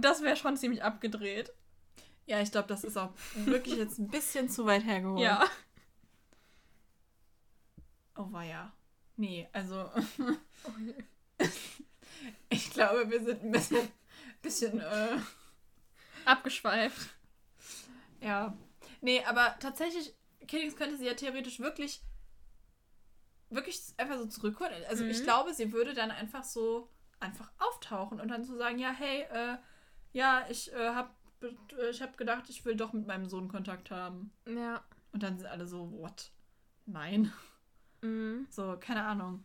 [0.00, 1.52] Das wäre schon ziemlich abgedreht.
[2.26, 5.22] Ja, ich glaube, das ist auch wirklich jetzt ein bisschen zu weit hergeholt.
[5.22, 5.44] Ja.
[8.16, 8.72] Oh, war ja.
[9.16, 9.90] Nee, also.
[10.64, 10.94] Oh, nee.
[12.50, 13.88] ich glaube, wir sind ein bisschen,
[14.42, 15.18] bisschen äh,
[16.24, 17.08] abgeschweift.
[18.20, 18.56] Ja.
[19.00, 20.14] Nee, aber tatsächlich,
[20.46, 22.02] Killings könnte sie ja theoretisch wirklich
[23.50, 24.72] wirklich einfach so zurückholen.
[24.88, 25.10] Also mhm.
[25.10, 26.90] ich glaube, sie würde dann einfach so
[27.20, 29.56] einfach auftauchen und dann so sagen, ja, hey, äh,
[30.12, 31.10] ja, ich äh, habe
[31.90, 34.32] ich hab gedacht, ich will doch mit meinem Sohn Kontakt haben.
[34.46, 34.82] Ja.
[35.12, 36.30] Und dann sind alle so, what?
[36.86, 37.32] Nein.
[38.02, 38.46] Mhm.
[38.50, 39.44] So, keine Ahnung.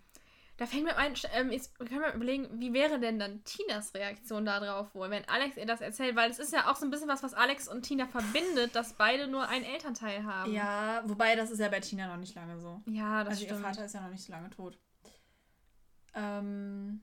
[0.57, 4.45] Da fängt mir ein, ähm, jetzt können wir überlegen, wie wäre denn dann Tinas Reaktion
[4.45, 6.15] darauf wohl, wenn Alex ihr das erzählt?
[6.15, 8.93] Weil es ist ja auch so ein bisschen was, was Alex und Tina verbindet, dass
[8.93, 10.53] beide nur einen Elternteil haben.
[10.53, 12.81] Ja, wobei das ist ja bei Tina noch nicht lange so.
[12.85, 13.59] Ja, das also stimmt.
[13.59, 14.77] ihr Vater ist ja noch nicht so lange tot.
[16.13, 17.01] Ähm,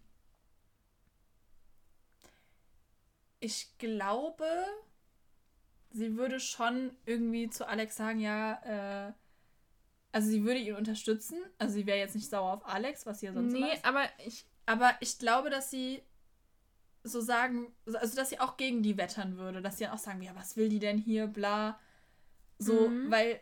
[3.41, 4.47] ich glaube,
[5.91, 9.13] sie würde schon irgendwie zu Alex sagen, ja, äh,
[10.13, 11.39] also sie würde ihn unterstützen.
[11.59, 14.47] Also sie wäre jetzt nicht sauer auf Alex, was sie ja sonst Nee, aber ich.
[14.67, 16.03] Aber ich glaube, dass sie
[17.03, 20.23] so sagen, also dass sie auch gegen die wettern würde, dass sie dann auch sagen,
[20.23, 21.81] ja, was will die denn hier, bla.
[22.59, 23.11] So, mhm.
[23.11, 23.41] weil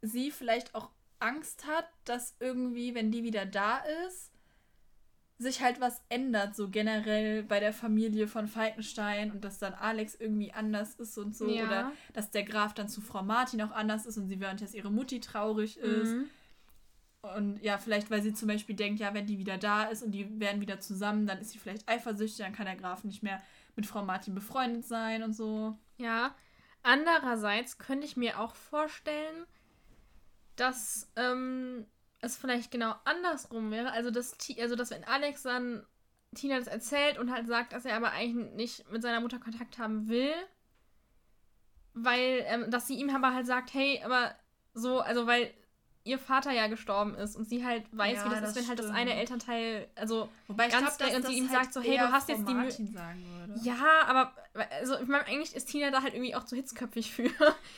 [0.00, 0.90] sie vielleicht auch
[1.20, 4.32] Angst hat, dass irgendwie, wenn die wieder da ist,
[5.38, 10.14] sich halt was ändert, so generell bei der Familie von Falkenstein und dass dann Alex
[10.14, 11.48] irgendwie anders ist und so.
[11.48, 11.66] Ja.
[11.66, 14.74] Oder dass der Graf dann zu Frau Martin auch anders ist und sie während dass
[14.74, 16.12] ihre Mutti traurig ist.
[16.12, 16.30] Mhm.
[17.22, 20.12] Und ja, vielleicht, weil sie zum Beispiel denkt, ja, wenn die wieder da ist und
[20.12, 23.42] die werden wieder zusammen, dann ist sie vielleicht eifersüchtig, dann kann der Graf nicht mehr
[23.76, 25.76] mit Frau Martin befreundet sein und so.
[25.96, 26.34] Ja.
[26.82, 29.46] Andererseits könnte ich mir auch vorstellen,
[30.56, 31.86] dass ähm,
[32.24, 33.92] es vielleicht genau andersrum wäre.
[33.92, 35.86] Also, dass, also, dass wenn Alex dann
[36.34, 39.78] Tina das erzählt und halt sagt, dass er aber eigentlich nicht mit seiner Mutter Kontakt
[39.78, 40.32] haben will,
[41.94, 44.34] weil, ähm, dass sie ihm aber halt sagt, hey, aber
[44.74, 45.52] so, also, weil
[46.04, 48.68] ihr Vater ja gestorben ist und sie halt weiß, ja, wie das, das ist, wenn
[48.68, 51.96] halt das eine Elternteil, also Wobei ganz glaub, und sie ihm halt sagt so, hey,
[51.96, 52.94] du hast jetzt die Martin
[53.62, 54.32] Ja, aber
[54.70, 57.30] also ich meine, eigentlich ist Tina da halt irgendwie auch zu hitzköpfig für.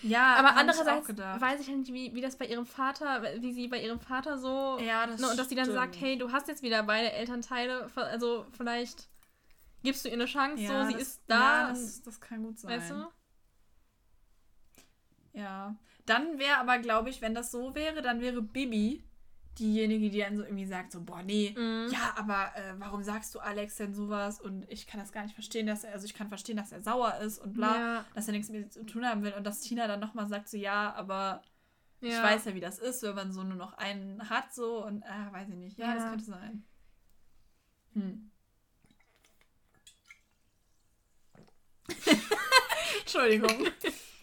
[0.02, 3.52] Ja, aber andererseits ich weiß ich halt nicht, wie, wie das bei ihrem Vater, wie
[3.52, 6.32] sie bei ihrem Vater so ja, das ne, und dass sie dann sagt, hey, du
[6.32, 9.08] hast jetzt wieder beide Elternteile, also vielleicht
[9.84, 11.62] gibst du ihr eine Chance, ja, so, sie das, ist da.
[11.62, 12.72] Ja, das, das kann gut sein.
[12.72, 13.06] Weißt du?
[15.32, 15.76] Ja.
[16.06, 19.04] Dann wäre aber, glaube ich, wenn das so wäre, dann wäre Bibi
[19.58, 21.88] diejenige, die dann so irgendwie sagt, so, boah, nee, mhm.
[21.90, 24.40] ja, aber äh, warum sagst du Alex denn sowas?
[24.40, 26.82] Und ich kann das gar nicht verstehen, dass er, also ich kann verstehen, dass er
[26.82, 28.04] sauer ist und bla, ja.
[28.14, 29.32] dass er nichts mit zu tun haben will.
[29.32, 31.42] Und dass Tina dann nochmal sagt, so, ja, aber
[32.00, 32.08] ja.
[32.10, 35.02] ich weiß ja, wie das ist, wenn man so nur noch einen hat, so, und,
[35.02, 35.78] äh, weiß ich nicht.
[35.78, 35.94] Ja, ja.
[35.94, 36.64] das könnte sein.
[37.94, 38.30] Hm.
[43.00, 43.50] Entschuldigung.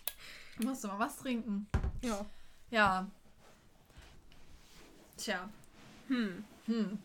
[0.60, 1.68] Musst du mal was trinken?
[2.01, 2.26] Ja.
[2.70, 3.10] Ja.
[5.18, 5.49] Tja.
[6.08, 6.43] Hm.
[6.66, 6.99] Hm.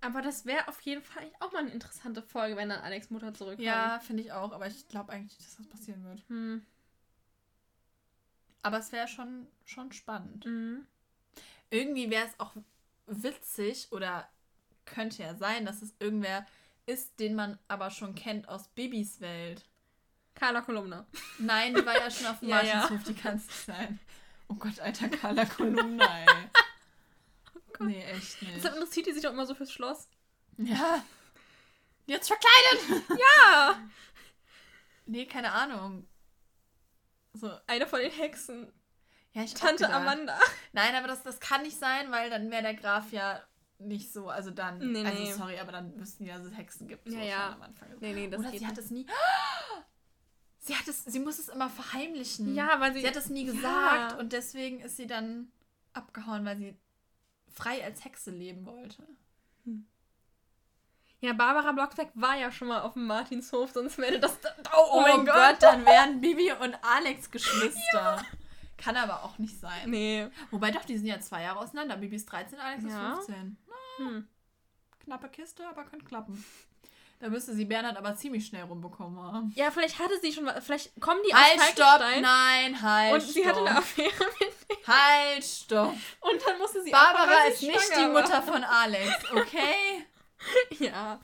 [0.00, 3.34] Aber das wäre auf jeden Fall auch mal eine interessante Folge, wenn dann Alex Mutter
[3.34, 3.66] zurückkommt.
[3.66, 4.52] Ja, finde ich auch.
[4.52, 6.22] Aber ich glaube eigentlich nicht, dass das passieren wird.
[6.28, 6.64] Hm.
[8.62, 10.44] Aber es wäre schon, schon spannend.
[10.44, 10.86] Mhm.
[11.70, 12.56] Irgendwie wäre es auch
[13.06, 14.28] witzig oder
[14.84, 16.46] könnte ja sein, dass es irgendwer
[16.86, 19.64] ist, den man aber schon kennt aus Bibis Welt.
[20.36, 21.06] Carla Kolumna.
[21.38, 23.12] Nein, die war ja schon auf dem ja, Martinshof ja.
[23.12, 23.92] die ganze Zeit.
[24.48, 26.26] Oh Gott, alter Carla Kolumna, ey.
[27.80, 28.56] Oh nee, echt nicht.
[28.56, 30.08] Deshalb interessiert die sich doch immer so fürs Schloss.
[30.58, 31.04] Ja.
[32.06, 33.04] Jetzt verkleidet!
[33.18, 33.80] ja!
[35.06, 36.06] Nee, keine Ahnung.
[37.32, 37.50] So.
[37.66, 38.72] Eine von den Hexen.
[39.32, 40.38] Ja, ich Tante Amanda.
[40.72, 43.42] Nein, aber das, das kann nicht sein, weil dann wäre der Graf ja
[43.78, 45.32] nicht so, also dann, nee, also nee.
[45.32, 47.10] sorry, aber dann wüssten die, dass es Hexen gibt.
[47.10, 47.52] So ja, ja.
[47.52, 47.88] Am Anfang.
[48.00, 49.06] Nee, nee, das Oder sie hat es nie.
[50.66, 52.56] Sie hat es, sie muss es immer verheimlichen.
[52.56, 53.00] Ja, weil sie.
[53.00, 54.18] Sie hat es nie gesagt ja.
[54.18, 55.52] und deswegen ist sie dann
[55.92, 56.76] abgehauen, weil sie
[57.54, 59.06] frei als Hexe leben wollte.
[59.64, 59.86] Hm.
[61.20, 64.38] Ja, Barbara Blocksberg war ja schon mal auf dem Martinshof, sonst wäre das.
[64.76, 65.34] Oh, oh mein Gott.
[65.36, 65.62] Gott.
[65.62, 67.78] dann wären Bibi und Alex Geschwister.
[67.92, 68.22] Ja.
[68.76, 69.88] Kann aber auch nicht sein.
[69.88, 70.26] Nee.
[70.50, 71.96] Wobei doch, die sind ja zwei Jahre auseinander.
[71.96, 73.12] Bibi ist 13, Alex ja.
[73.12, 73.56] ist 15.
[73.68, 74.28] Na, hm.
[74.98, 76.44] Knappe Kiste, aber kann klappen.
[77.18, 79.52] Da müsste sie Bernhard aber ziemlich schnell rumbekommen haben.
[79.54, 80.60] Ja, vielleicht hatte sie schon mal.
[80.60, 82.00] Vielleicht kommen die halt, aus stopp!
[82.20, 83.14] Nein, halt.
[83.14, 84.86] Und sie hatte eine Affäre mit dem.
[84.86, 85.94] Halt, stopp!
[86.20, 90.06] Und dann musste sie Barbara ist nicht die Mutter von Alex, okay?
[90.78, 91.20] ja.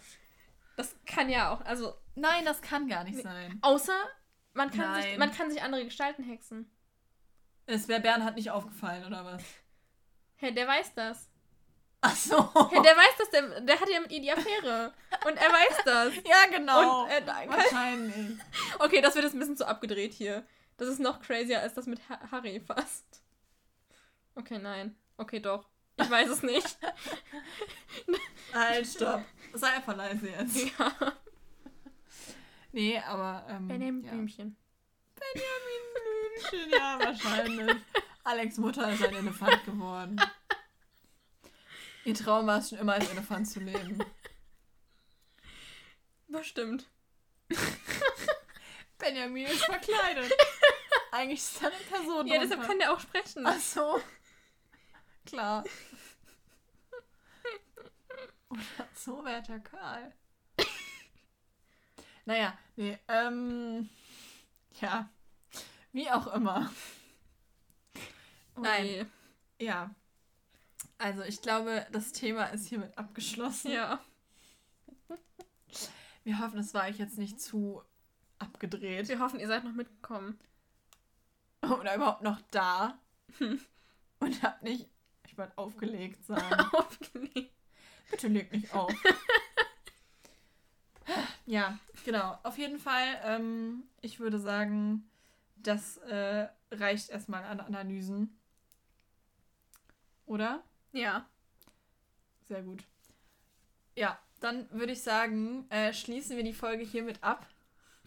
[0.76, 1.60] Das kann ja auch.
[1.62, 1.94] Also.
[2.14, 3.58] Nein, das kann gar nicht sein.
[3.62, 3.94] Außer
[4.54, 6.70] man kann, sich, man kann sich andere Gestalten hexen.
[7.66, 9.42] Es wäre Bernhard nicht aufgefallen, oder was?
[10.36, 11.30] Hä, hey, der weiß das.
[12.04, 12.34] Ach so.
[12.34, 14.92] Ja, der weiß das, der, der hat ja mit ihr die Affäre.
[15.24, 16.14] Und er weiß das.
[16.16, 17.04] ja, genau.
[17.04, 18.38] Und, äh, Wahrscheinlich.
[18.80, 20.44] Okay, das wird jetzt ein bisschen zu abgedreht hier.
[20.76, 22.00] Das ist noch crazier als das mit
[22.30, 23.22] Harry fast.
[24.34, 24.96] Okay, nein.
[25.16, 25.68] Okay, doch.
[25.96, 26.76] Ich weiß es nicht.
[28.54, 29.22] halt, stopp.
[29.54, 30.56] Sei einfach leise jetzt.
[30.78, 31.12] Ja.
[32.72, 33.46] Nee, aber.
[33.48, 34.10] Ähm, Benjamin ja.
[34.10, 34.56] Blümchen.
[35.14, 37.76] Benjamin Blümchen, ja, wahrscheinlich.
[38.24, 40.20] Alex Mutter ist ein Elefant geworden.
[42.04, 43.98] Ihr Traum war es schon immer, als Elefant zu leben.
[46.28, 46.90] Bestimmt.
[48.98, 50.32] Benjamin ist verkleidet.
[51.12, 52.26] Eigentlich ist er eine Person.
[52.26, 53.46] Ja, deshalb kann der auch sprechen.
[53.46, 54.00] Ach so.
[55.26, 55.64] Klar.
[58.48, 60.12] Oder so, werter Karl.
[62.24, 63.88] naja, nee, ähm.
[64.80, 65.08] Ja.
[65.92, 66.72] Wie auch immer.
[68.56, 69.10] Oh Nein.
[69.58, 69.94] Ja.
[70.98, 73.72] Also ich glaube, das Thema ist hiermit abgeschlossen.
[73.72, 74.00] Ja.
[76.24, 77.82] Wir hoffen, es war euch jetzt nicht zu
[78.38, 79.08] abgedreht.
[79.08, 80.38] Wir hoffen, ihr seid noch mitgekommen.
[81.62, 82.98] Oder überhaupt noch da.
[84.18, 84.88] Und habt nicht,
[85.26, 86.60] ich wollte aufgelegt sagen.
[86.72, 87.52] aufgelegt.
[88.10, 88.92] Bitte legt nicht auf.
[91.46, 92.38] ja, genau.
[92.42, 95.08] Auf jeden Fall, ähm, ich würde sagen,
[95.56, 98.38] das äh, reicht erstmal an Analysen.
[100.26, 100.62] Oder?
[100.92, 101.28] Ja.
[102.48, 102.84] Sehr gut.
[103.94, 107.46] Ja, dann würde ich sagen, äh, schließen wir die Folge hiermit ab.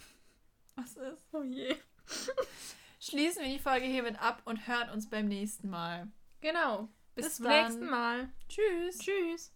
[0.76, 1.28] Was ist?
[1.32, 1.76] Oh je.
[3.00, 6.08] schließen wir die Folge hiermit ab und hören uns beim nächsten Mal.
[6.42, 6.90] Genau.
[7.16, 8.32] Bis, Bis zum nächsten Mal.
[8.50, 9.00] Tschüss.
[9.00, 9.54] Tschüss.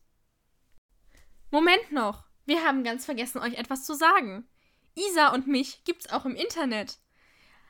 [1.51, 2.25] Moment noch.
[2.45, 4.47] Wir haben ganz vergessen, euch etwas zu sagen.
[4.95, 6.99] Isa und mich gibt's auch im Internet.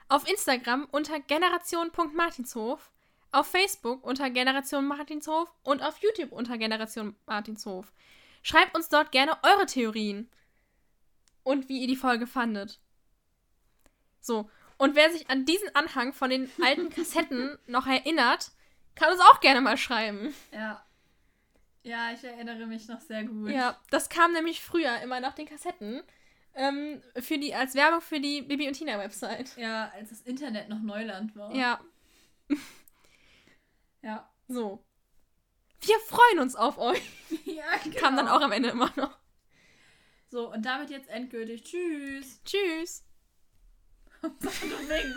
[0.08, 2.92] Auf Instagram unter generation.martinshof
[3.32, 7.92] auf Facebook unter Generation Martinshof und auf YouTube unter Generation Martinshof.
[8.42, 10.30] Schreibt uns dort gerne eure Theorien
[11.44, 12.80] und wie ihr die Folge fandet.
[14.22, 18.52] So, und wer sich an diesen Anhang von den alten Kassetten noch erinnert,
[18.96, 20.34] kann uns auch gerne mal schreiben.
[20.52, 20.84] Ja.
[21.84, 23.50] Ja, ich erinnere mich noch sehr gut.
[23.50, 26.04] Ja, das kam nämlich früher immer nach den Kassetten.
[26.54, 29.56] Ähm, für die, als Werbung für die Bibi und Tina Website.
[29.58, 31.54] Ja, als das Internet noch Neuland war.
[31.54, 31.80] Ja.
[34.02, 34.30] Ja.
[34.48, 34.86] So.
[35.82, 37.02] Wir freuen uns auf euch.
[37.46, 37.98] ja, genau.
[38.00, 39.18] Kam dann auch am Ende immer noch.
[40.30, 41.64] So, und damit jetzt endgültig.
[41.64, 42.42] Tschüss.
[42.44, 43.04] Tschüss.
[44.22, 45.08] du winkst.